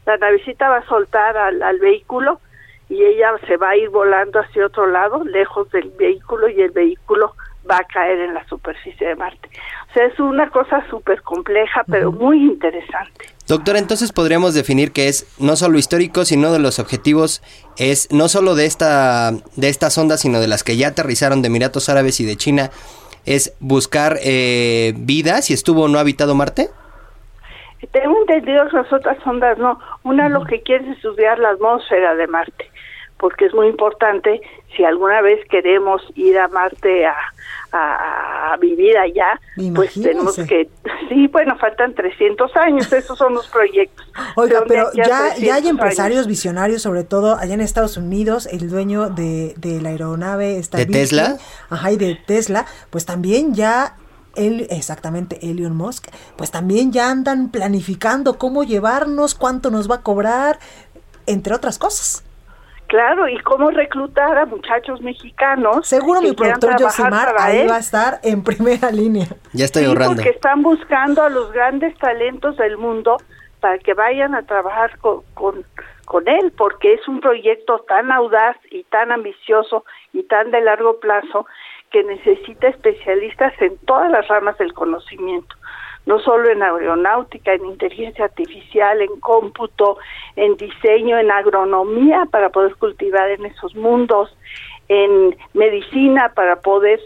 [0.05, 2.41] la navecita va a soltar al, al vehículo
[2.89, 6.71] y ella se va a ir volando hacia otro lado, lejos del vehículo, y el
[6.71, 7.35] vehículo
[7.71, 9.49] va a caer en la superficie de Marte.
[9.91, 13.27] O sea, es una cosa súper compleja, pero muy interesante.
[13.47, 17.43] Doctora, entonces podríamos definir que es no solo histórico, sino de los objetivos
[17.79, 21.49] es no solo de esta de estas ondas, sino de las que ya aterrizaron de
[21.49, 22.71] Emiratos Árabes y de China,
[23.25, 26.71] es buscar eh, vida si estuvo o no habitado Marte.
[27.93, 29.79] Tengo entendido que las otras ondas no.
[30.03, 32.71] Una lo que quiere es estudiar la atmósfera de Marte,
[33.19, 34.41] porque es muy importante
[34.75, 37.17] si alguna vez queremos ir a Marte a,
[37.77, 39.39] a, vivir allá,
[39.75, 40.71] pues tenemos que,
[41.11, 44.11] sí, bueno, faltan 300 años, esos son los proyectos.
[44.37, 49.11] Oiga, pero ya, ya hay empresarios visionarios, sobre todo allá en Estados Unidos, el dueño
[49.11, 51.37] de, de la aeronave está ¿De Tesla?
[51.69, 53.97] Ajá, y de Tesla, pues también ya
[54.37, 60.03] él, exactamente, Elon Musk, pues también ya andan planificando cómo llevarnos, cuánto nos va a
[60.03, 60.59] cobrar,
[61.27, 62.26] entre otras cosas.
[62.89, 65.89] Claro, y cómo reclutar a muchachos mexicanos.
[65.89, 69.27] Seguro mi productor Josimar ahí va a estar en primera línea.
[69.53, 70.15] Ya estoy ahorrando.
[70.15, 73.17] Porque están buscando a los grandes talentos del mundo
[73.61, 75.65] para que vayan a trabajar con, con,
[76.05, 81.01] con él, porque es un proyecto tan audaz y tan ambicioso y tan de largo
[81.01, 81.47] plazo
[81.91, 85.57] que necesita especialistas en todas las ramas del conocimiento
[86.07, 89.99] no solo en aeronáutica, en inteligencia artificial, en cómputo,
[90.37, 94.35] en diseño, en agronomía para poder cultivar en esos mundos,
[94.89, 97.01] en medicina para poder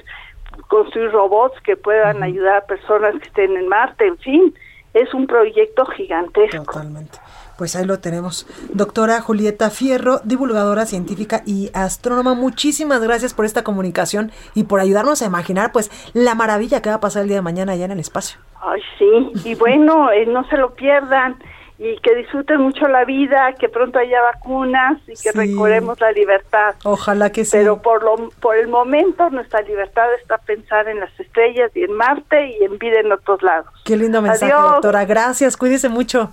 [0.68, 4.54] construir robots que puedan ayudar a personas que estén en Marte, en fin,
[4.92, 6.64] es un proyecto gigantesco.
[6.64, 7.18] Totalmente.
[7.60, 8.46] Pues ahí lo tenemos.
[8.72, 15.20] Doctora Julieta Fierro, divulgadora científica y astrónoma, muchísimas gracias por esta comunicación y por ayudarnos
[15.20, 17.90] a imaginar pues la maravilla que va a pasar el día de mañana allá en
[17.90, 18.40] el espacio.
[18.62, 21.36] Ay, sí, y bueno, eh, no se lo pierdan
[21.78, 26.76] y que disfruten mucho la vida, que pronto haya vacunas y que recordemos la libertad.
[26.84, 27.50] Ojalá que sí.
[27.52, 31.92] Pero por lo por el momento nuestra libertad está pensar en las estrellas y en
[31.92, 33.68] Marte y en vida en otros lados.
[33.84, 35.04] Qué lindo mensaje, doctora.
[35.04, 36.32] Gracias, cuídese mucho.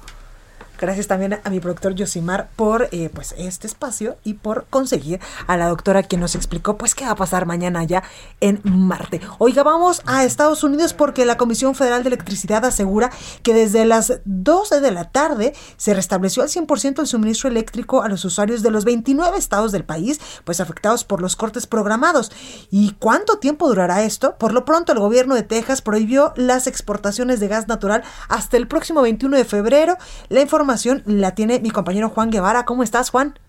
[0.80, 5.58] Gracias también a mi productor Yosimar por eh, pues este espacio y por conseguir a
[5.58, 8.04] la doctora que nos explicó pues qué va a pasar mañana allá
[8.42, 9.20] en Marte.
[9.40, 13.10] Oiga, vamos a Estados Unidos porque la Comisión Federal de Electricidad asegura
[13.42, 18.10] que desde las 12 de la tarde se restableció al 100% el suministro eléctrico a
[18.10, 22.32] los usuarios de los 29 estados del país pues afectados por los cortes programados.
[22.70, 24.36] ¿Y cuánto tiempo durará esto?
[24.38, 28.68] Por lo pronto el gobierno de Texas prohibió las exportaciones de gas natural hasta el
[28.68, 29.98] próximo 21 de febrero.
[30.30, 32.66] La información información la tiene mi compañero Juan Guevara.
[32.66, 33.40] ¿Cómo estás, Juan?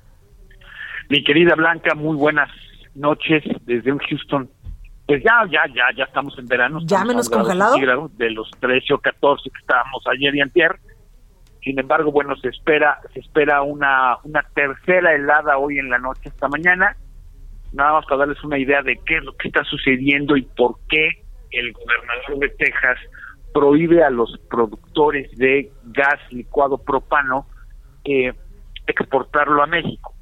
[1.09, 2.49] Mi querida Blanca, muy buenas
[2.95, 4.49] noches desde un Houston.
[5.07, 6.79] Pues ya, ya, ya, ya estamos en verano.
[6.85, 7.77] ¿Ya menos congelado?
[8.17, 10.79] De los 13 o 14 que estábamos ayer y antier.
[11.65, 16.21] Sin embargo, bueno, se espera, se espera una, una tercera helada hoy en la noche,
[16.27, 16.97] esta mañana.
[17.73, 20.77] Nada más para darles una idea de qué es lo que está sucediendo y por
[20.89, 21.09] qué
[21.51, 22.99] el gobernador de Texas
[23.53, 27.47] prohíbe a los productores de gas licuado propano
[28.05, 28.33] eh,
[28.87, 30.15] exportarlo a México.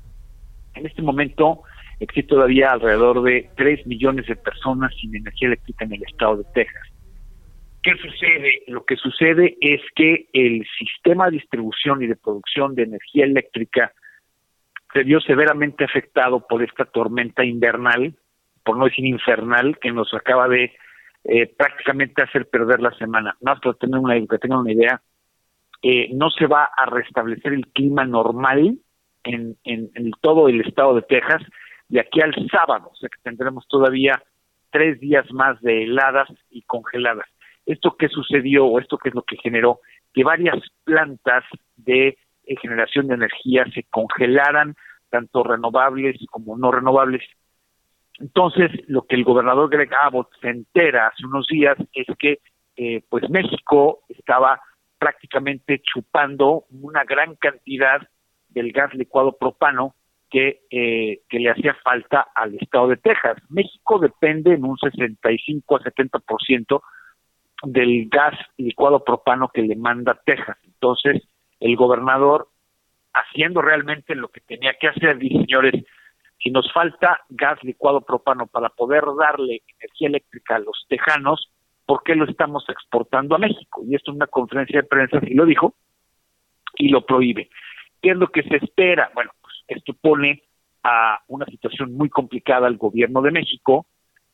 [0.74, 1.62] En este momento
[2.00, 6.44] existe todavía alrededor de 3 millones de personas sin energía eléctrica en el estado de
[6.54, 6.82] Texas.
[7.82, 8.62] ¿Qué sucede?
[8.66, 13.92] Lo que sucede es que el sistema de distribución y de producción de energía eléctrica
[14.92, 18.14] se vio severamente afectado por esta tormenta invernal,
[18.64, 20.72] por no decir infernal, que nos acaba de
[21.28, 23.36] eh, prácticamente hacer perder la semana.
[23.40, 25.02] No, para tener una, que tengan una idea,
[25.82, 28.78] eh, no se va a restablecer el clima normal
[29.24, 31.42] en, en, todo el estado de Texas
[31.88, 34.22] de aquí al sábado, o sea que tendremos todavía
[34.70, 37.26] tres días más de heladas y congeladas.
[37.64, 39.80] ¿Esto qué sucedió o esto qué es lo que generó?
[40.14, 41.44] Que varias plantas
[41.76, 44.76] de eh, generación de energía se congelaran,
[45.10, 47.22] tanto renovables como no renovables.
[48.18, 52.38] Entonces, lo que el gobernador Greg Abbott se entera hace unos días es que
[52.76, 54.60] eh, pues México estaba
[54.98, 58.00] prácticamente chupando una gran cantidad
[58.48, 59.94] del gas licuado propano
[60.30, 63.36] que, eh, que le hacía falta al estado de Texas.
[63.48, 66.82] México depende en un 65 a 70%
[67.64, 70.56] del gas licuado propano que le manda Texas.
[70.64, 71.22] Entonces,
[71.60, 72.48] el gobernador,
[73.12, 75.74] haciendo realmente lo que tenía que hacer, dice, señores,
[76.46, 81.50] si nos falta gas licuado propano para poder darle energía eléctrica a los tejanos,
[81.84, 83.82] ¿por qué lo estamos exportando a México?
[83.84, 85.74] Y esto en una conferencia de prensa sí lo dijo
[86.76, 87.50] y lo prohíbe.
[88.00, 89.10] ¿Qué es lo que se espera?
[89.12, 90.44] Bueno, pues esto pone
[90.84, 93.86] a una situación muy complicada al gobierno de México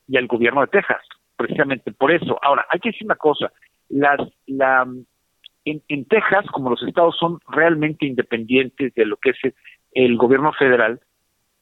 [0.06, 1.00] y al gobierno de Texas,
[1.36, 2.38] precisamente por eso.
[2.42, 3.50] Ahora, hay que decir una cosa,
[3.88, 4.86] las, la,
[5.64, 9.54] en Texas, como los estados son realmente independientes de lo que es
[9.92, 11.00] el gobierno federal,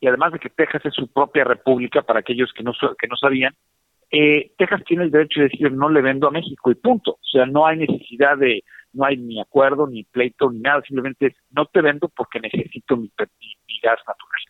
[0.01, 3.16] y además de que Texas es su propia república, para aquellos que no, que no
[3.16, 3.55] sabían,
[4.11, 7.12] eh, Texas tiene el derecho de decir no le vendo a México y punto.
[7.12, 11.26] O sea, no hay necesidad de, no hay ni acuerdo, ni pleito, ni nada, simplemente
[11.26, 13.11] es no te vendo porque necesito mi,
[13.82, 14.42] gas natural.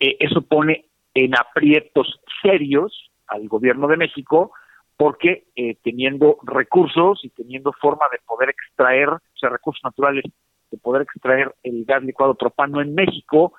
[0.00, 4.52] Eh, eso pone en aprietos serios al gobierno de México
[4.96, 10.24] porque eh, teniendo recursos y teniendo forma de poder extraer, o sea, recursos naturales,
[10.70, 13.52] de poder extraer el gas licuado propano en México,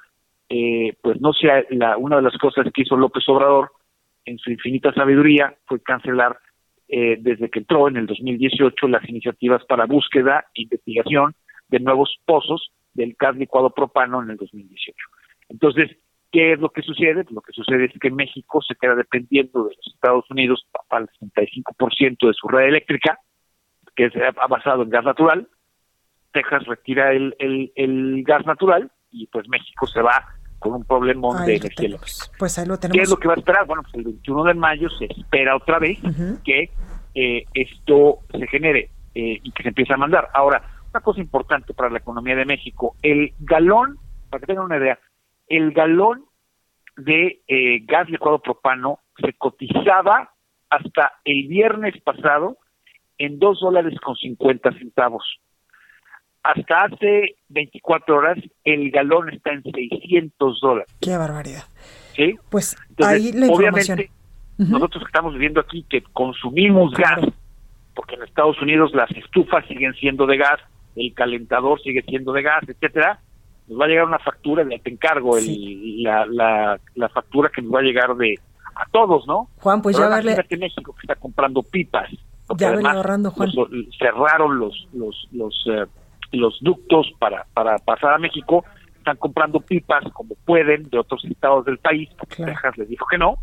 [0.49, 3.71] eh, pues no sea la, una de las cosas que hizo López Obrador
[4.25, 6.37] en su infinita sabiduría fue cancelar
[6.87, 11.35] eh, desde que entró en el 2018 las iniciativas para búsqueda e investigación
[11.67, 14.95] de nuevos pozos del gas licuado propano en el 2018.
[15.49, 15.97] Entonces,
[16.31, 17.25] ¿qué es lo que sucede?
[17.29, 21.09] Lo que sucede es que México se queda dependiendo de los Estados Unidos para el
[21.29, 23.19] 65% de su red eléctrica,
[23.95, 24.13] que es
[24.49, 25.47] basado en gas natural.
[26.31, 30.25] Texas retira el, el, el gas natural y pues México se va
[30.59, 31.97] con un problema de energía
[32.37, 32.97] Pues ahí lo tenemos.
[32.97, 33.65] ¿Qué es lo que va a esperar?
[33.65, 35.99] Bueno, pues el 21 de mayo se espera otra vez
[36.43, 36.69] que
[37.13, 40.29] eh, esto se genere eh, y que se empiece a mandar.
[40.33, 43.97] Ahora, una cosa importante para la economía de México, el galón,
[44.29, 44.99] para que tengan una idea,
[45.47, 46.25] el galón
[46.97, 50.31] de eh, gas licuado propano se cotizaba
[50.69, 52.57] hasta el viernes pasado
[53.17, 55.39] en dos dólares con 50 centavos
[56.47, 60.93] hasta hace 24 horas el galón está en 600 dólares.
[61.01, 61.63] Qué barbaridad.
[62.15, 62.35] ¿Sí?
[62.49, 64.09] Pues ahí la Obviamente,
[64.57, 67.25] nosotros estamos viviendo aquí que consumimos gas,
[67.93, 70.59] porque en Estados Unidos las estufas siguen siendo de gas,
[70.95, 73.19] el calentador sigue siendo de gas, etcétera,
[73.67, 77.61] nos va a llegar una factura, de te encargo el, la, la, la factura que
[77.61, 78.35] nos va a llegar de
[78.73, 79.49] a todos, ¿no?
[79.57, 80.35] Juan, pues ya verle...
[80.57, 82.09] México que está comprando pipas.
[82.57, 83.49] Ya verle ahorrando, Juan.
[83.99, 85.85] cerraron los, los, los eh,
[86.31, 88.65] los ductos para, para pasar a México,
[88.97, 93.17] están comprando pipas como pueden de otros estados del país, porque Texas les dijo que
[93.17, 93.35] no,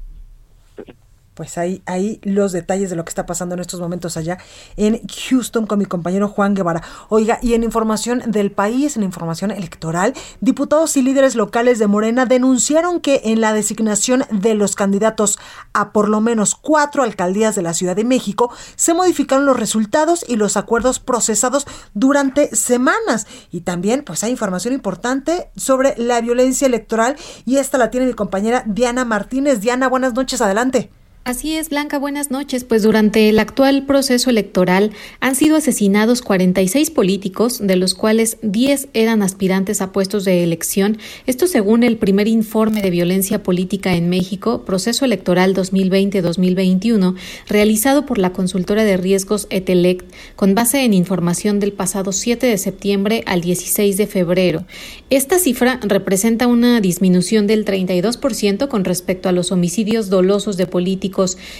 [1.34, 4.38] pues ahí, ahí los detalles de lo que está pasando en estos momentos allá
[4.76, 6.82] en Houston con mi compañero Juan Guevara.
[7.08, 12.24] Oiga, y en información del país, en información electoral, diputados y líderes locales de Morena
[12.26, 15.38] denunciaron que en la designación de los candidatos
[15.72, 20.24] a por lo menos cuatro alcaldías de la Ciudad de México se modificaron los resultados
[20.26, 23.26] y los acuerdos procesados durante semanas.
[23.50, 28.14] Y también, pues hay información importante sobre la violencia electoral y esta la tiene mi
[28.14, 29.60] compañera Diana Martínez.
[29.60, 30.90] Diana, buenas noches, adelante.
[31.26, 32.64] Así es, Blanca, buenas noches.
[32.64, 38.88] Pues durante el actual proceso electoral han sido asesinados 46 políticos, de los cuales 10
[38.92, 40.98] eran aspirantes a puestos de elección.
[41.26, 47.14] Esto según el primer informe de violencia política en México, proceso electoral 2020-2021,
[47.48, 50.04] realizado por la consultora de riesgos Etelect,
[50.36, 54.66] con base en información del pasado 7 de septiembre al 16 de febrero.
[55.08, 61.13] Esta cifra representa una disminución del 32% con respecto a los homicidios dolosos de políticos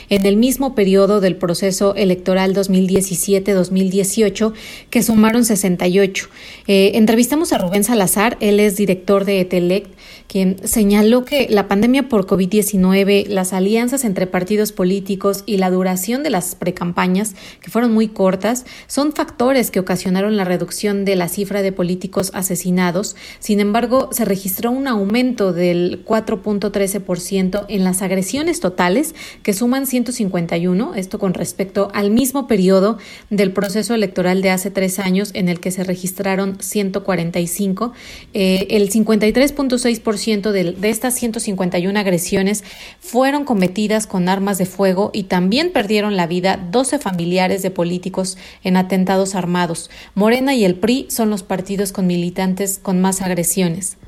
[0.09, 4.53] en el mismo periodo del proceso electoral 2017-2018,
[4.91, 6.29] que sumaron 68.
[6.67, 9.95] Eh, entrevistamos a Rubén Salazar, él es director de ETELECT,
[10.27, 16.23] quien señaló que la pandemia por COVID-19, las alianzas entre partidos políticos y la duración
[16.23, 21.29] de las precampañas, que fueron muy cortas, son factores que ocasionaron la reducción de la
[21.29, 23.17] cifra de políticos asesinados.
[23.39, 29.15] Sin embargo, se registró un aumento del 4.13% en las agresiones totales
[29.45, 34.99] que suman 151, esto con respecto al mismo periodo del proceso electoral de hace tres
[34.99, 37.93] años en el que se registraron 145.
[38.33, 42.65] Eh, el 53.6% de, de estas 151 agresiones
[43.01, 48.39] fueron cometidas con armas de fuego y también perdieron la vida 12 familiares de políticos
[48.63, 49.91] en atentados armados.
[50.15, 53.99] Morena y el PRI son los partidos con militantes con más agresiones.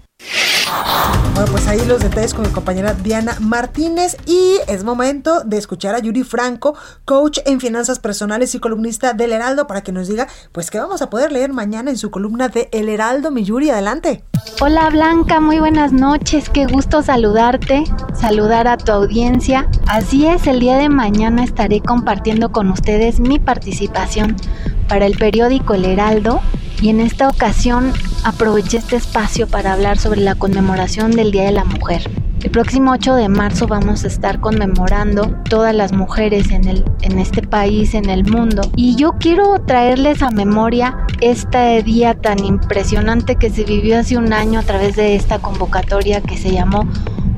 [1.35, 5.95] Bueno, pues ahí los detalles con mi compañera Diana Martínez y es momento de escuchar
[5.95, 10.29] a Yuri Franco, coach en finanzas personales y columnista del Heraldo, para que nos diga,
[10.53, 13.71] pues, qué vamos a poder leer mañana en su columna de El Heraldo, mi Yuri,
[13.71, 14.25] adelante.
[14.61, 17.85] Hola Blanca, muy buenas noches, qué gusto saludarte,
[18.19, 19.69] saludar a tu audiencia.
[19.87, 24.37] Así es, el día de mañana estaré compartiendo con ustedes mi participación
[24.89, 26.41] para el periódico El Heraldo
[26.81, 27.93] y en esta ocasión
[28.27, 32.11] aproveché este espacio para hablar sobre la conmemoración del Día de la Mujer.
[32.43, 37.21] El próximo 8 de marzo vamos a estar conmemorando todas las mujeres en, el, en
[37.21, 38.63] este país, en el mundo.
[38.75, 44.33] Y yo quiero traerles a memoria este día tan impresionante que se vivió hace un
[44.33, 46.85] año a través de esta convocatoria que se llamó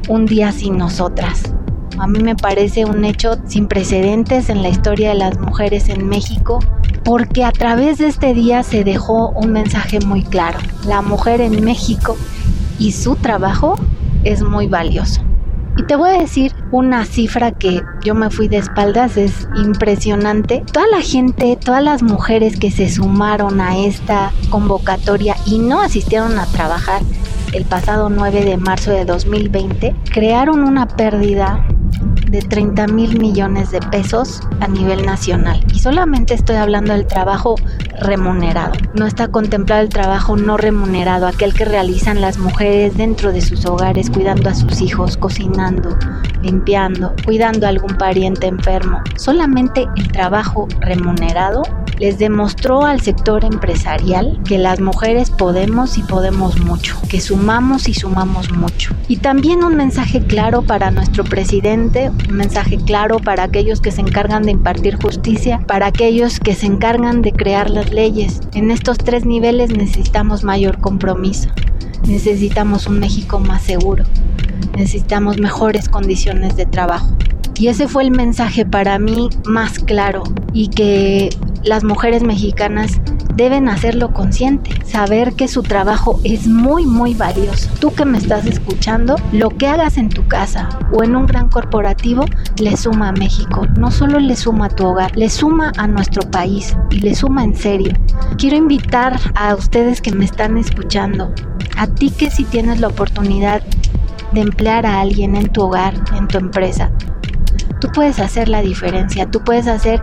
[0.09, 1.53] Un día sin nosotras.
[1.99, 6.09] A mí me parece un hecho sin precedentes en la historia de las mujeres en
[6.09, 6.61] México
[7.09, 10.59] porque a través de este día se dejó un mensaje muy claro.
[10.87, 12.19] La mujer en México
[12.79, 13.77] y su trabajo
[14.25, 15.23] es muy valioso.
[15.79, 20.63] Y te voy a decir una cifra que yo me fui de espaldas, es impresionante.
[20.71, 26.39] Toda la gente, todas las mujeres que se sumaron a esta convocatoria y no asistieron
[26.39, 27.01] a trabajar
[27.55, 31.67] el pasado 9 de marzo de 2020, crearon una pérdida
[32.31, 35.65] de 30 mil millones de pesos a nivel nacional.
[35.75, 37.57] Y solamente estoy hablando del trabajo
[38.01, 38.73] remunerado.
[38.95, 43.65] No está contemplado el trabajo no remunerado, aquel que realizan las mujeres dentro de sus
[43.67, 45.97] hogares, cuidando a sus hijos, cocinando,
[46.43, 49.01] limpiando, cuidando a algún pariente enfermo.
[49.17, 51.63] Solamente el trabajo remunerado
[51.99, 57.95] les demostró al sector empresarial que las mujeres podemos y podemos mucho, que sumamos y
[57.95, 58.95] sumamos mucho.
[59.09, 61.88] Y también un mensaje claro para nuestro presidente,
[62.29, 66.67] un mensaje claro para aquellos que se encargan de impartir justicia, para aquellos que se
[66.67, 68.41] encargan de crear las leyes.
[68.55, 71.49] En estos tres niveles necesitamos mayor compromiso.
[72.07, 74.05] Necesitamos un México más seguro.
[74.77, 77.17] Necesitamos mejores condiciones de trabajo.
[77.59, 80.23] Y ese fue el mensaje para mí más claro
[80.53, 81.31] y que
[81.65, 83.01] las mujeres mexicanas
[83.39, 87.71] deben hacerlo consciente, saber que su trabajo es muy, muy valioso.
[87.79, 91.49] Tú que me estás escuchando, lo que hagas en tu casa o en un gran
[91.49, 92.25] corporativo
[92.61, 93.65] le suma a México.
[93.79, 97.45] No solo le suma a tu hogar, le suma a nuestro país y le suma
[97.45, 97.93] en serio.
[98.39, 101.33] Quiero invitar a ustedes que me están escuchando,
[101.77, 103.63] a ti que si tienes la oportunidad
[104.33, 106.91] de emplear a alguien en tu hogar, en tu empresa,
[107.81, 110.03] tú puedes hacer la diferencia, tú puedes hacer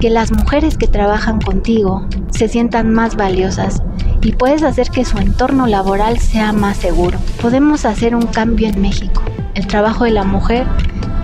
[0.00, 3.82] que las mujeres que trabajan contigo se sientan más valiosas
[4.22, 7.18] y puedes hacer que su entorno laboral sea más seguro.
[7.40, 9.22] Podemos hacer un cambio en México.
[9.54, 10.66] El trabajo de la mujer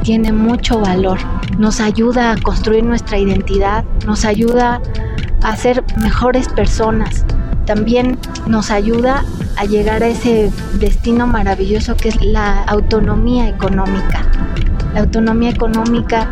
[0.02, 1.18] tiene mucho valor,
[1.58, 4.80] nos ayuda a construir nuestra identidad, nos ayuda
[5.42, 7.24] a ser mejores personas,
[7.66, 9.24] también nos ayuda
[9.56, 14.22] a llegar a ese destino maravilloso que es la autonomía económica.
[14.94, 16.28] La autonomía económica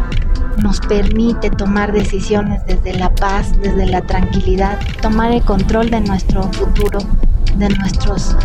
[0.63, 6.43] nos permite tomar decisiones desde la paz, desde la tranquilidad, tomar el control de nuestro
[6.53, 6.99] futuro,
[7.57, 8.37] de, nuestros,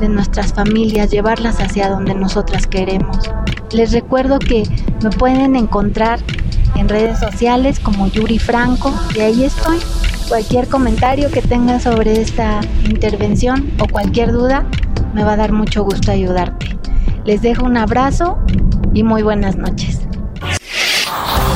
[0.00, 3.18] de nuestras familias, llevarlas hacia donde nosotras queremos.
[3.72, 4.62] Les recuerdo que
[5.02, 6.20] me pueden encontrar
[6.74, 9.78] en redes sociales como Yuri Franco y ahí estoy.
[10.28, 14.66] Cualquier comentario que tengas sobre esta intervención o cualquier duda,
[15.14, 16.78] me va a dar mucho gusto ayudarte.
[17.24, 18.38] Les dejo un abrazo
[18.94, 20.07] y muy buenas noches.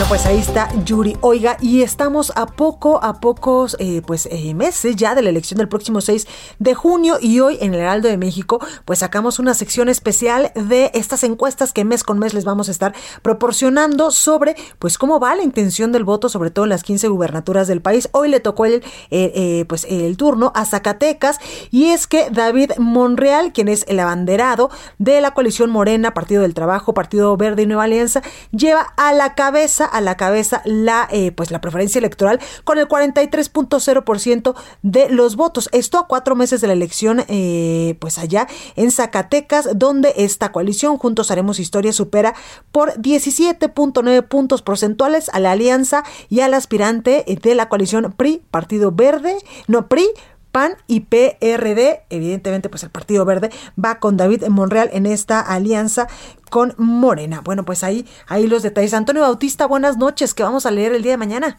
[0.03, 1.16] Bueno, pues ahí está Yuri.
[1.20, 5.59] Oiga, y estamos a poco, a pocos eh, pues eh, meses ya de la elección
[5.59, 6.26] del próximo 6
[6.59, 10.90] de junio y hoy en el Heraldo de México pues sacamos una sección especial de
[10.94, 12.92] estas encuestas que mes con mes les vamos a estar
[13.22, 17.68] proporcionando sobre pues cómo va la intención del voto, sobre todo en las 15 gubernaturas
[17.68, 18.09] del país.
[18.11, 18.82] Hoy le tocó el,
[19.12, 21.38] eh, pues el turno a Zacatecas
[21.70, 26.55] y es que David Monreal, quien es el abanderado de la coalición Morena, Partido del
[26.55, 31.32] Trabajo, Partido Verde y Nueva Alianza, lleva a la cabeza a la cabeza la, eh,
[31.32, 35.68] pues la preferencia electoral con el 43.0% de los votos.
[35.72, 40.99] Esto a cuatro meses de la elección, eh, pues allá en Zacatecas, donde esta coalición,
[40.99, 42.34] Juntos Haremos Historia, supera
[42.70, 48.93] por 17.9 puntos porcentuales a la alianza y al aspirante de la coalición PRI, Partido
[48.93, 49.36] Verde,
[49.66, 50.09] no PRI,
[50.53, 52.03] PAN y PRD.
[52.11, 53.50] Evidentemente, pues el Partido Verde
[53.82, 56.07] va con David Monreal en esta alianza
[56.50, 57.40] con Morena.
[57.42, 58.94] Bueno, pues ahí, ahí los detalles.
[58.94, 61.59] Antonio Bautista, buenas noches, que vamos a leer el día de mañana.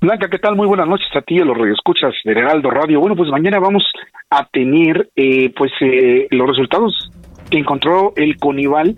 [0.00, 0.56] Blanca, ¿qué tal?
[0.56, 3.00] Muy buenas noches a ti, a los radioescuchas de Heraldo Radio.
[3.00, 3.84] Bueno, pues mañana vamos
[4.30, 7.10] a tener eh, pues eh, los resultados
[7.50, 8.96] que encontró el CONIVAL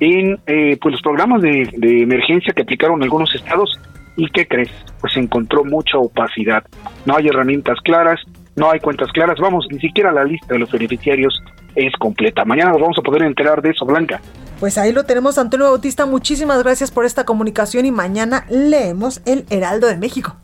[0.00, 1.68] en eh, pues los programas de,
[2.02, 3.78] emergencia que aplicaron algunos estados
[4.18, 4.68] y qué crees
[5.00, 6.64] pues encontró mucha opacidad.
[7.06, 8.20] No hay herramientas claras
[8.58, 11.40] no hay cuentas claras vamos ni siquiera la lista de los beneficiarios
[11.76, 12.44] es completa.
[12.44, 14.20] Mañana nos vamos a poder enterar de eso Blanca.
[14.58, 19.46] Pues ahí lo tenemos Antonio Bautista muchísimas gracias por esta comunicación y mañana leemos el
[19.48, 20.34] Heraldo de México.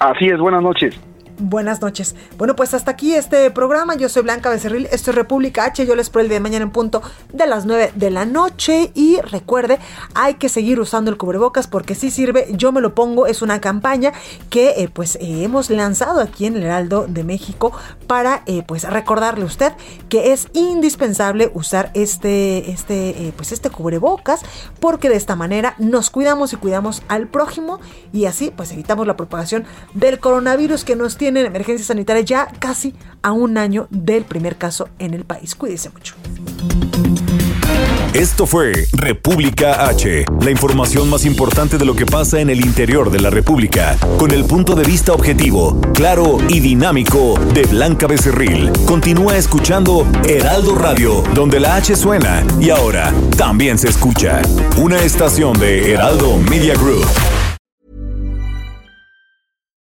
[0.00, 0.98] Así es buenas noches
[1.38, 2.14] Buenas noches.
[2.38, 3.94] Bueno, pues hasta aquí este programa.
[3.94, 5.84] Yo soy Blanca Becerril, esto es República H.
[5.84, 8.90] Yo les espero el día de mañana en punto de las 9 de la noche.
[8.94, 9.78] Y recuerde,
[10.14, 12.46] hay que seguir usando el cubrebocas porque sí sirve.
[12.52, 13.26] Yo me lo pongo.
[13.26, 14.14] Es una campaña
[14.48, 17.70] que eh, pues eh, hemos lanzado aquí en el Heraldo de México
[18.06, 19.72] para eh, pues recordarle a usted
[20.08, 24.40] que es indispensable usar este, este, pues este cubrebocas
[24.80, 27.78] porque de esta manera nos cuidamos y cuidamos al prójimo
[28.12, 32.46] y así pues evitamos la propagación del coronavirus que nos tiene tienen emergencia sanitaria ya
[32.60, 35.56] casi a un año del primer caso en el país.
[35.56, 36.14] Cuídese mucho.
[38.14, 43.10] Esto fue República H, la información más importante de lo que pasa en el interior
[43.10, 48.70] de la República, con el punto de vista objetivo, claro y dinámico de Blanca Becerril.
[48.86, 54.42] Continúa escuchando Heraldo Radio, donde la H suena y ahora también se escucha.
[54.76, 57.04] Una estación de Heraldo Media Group.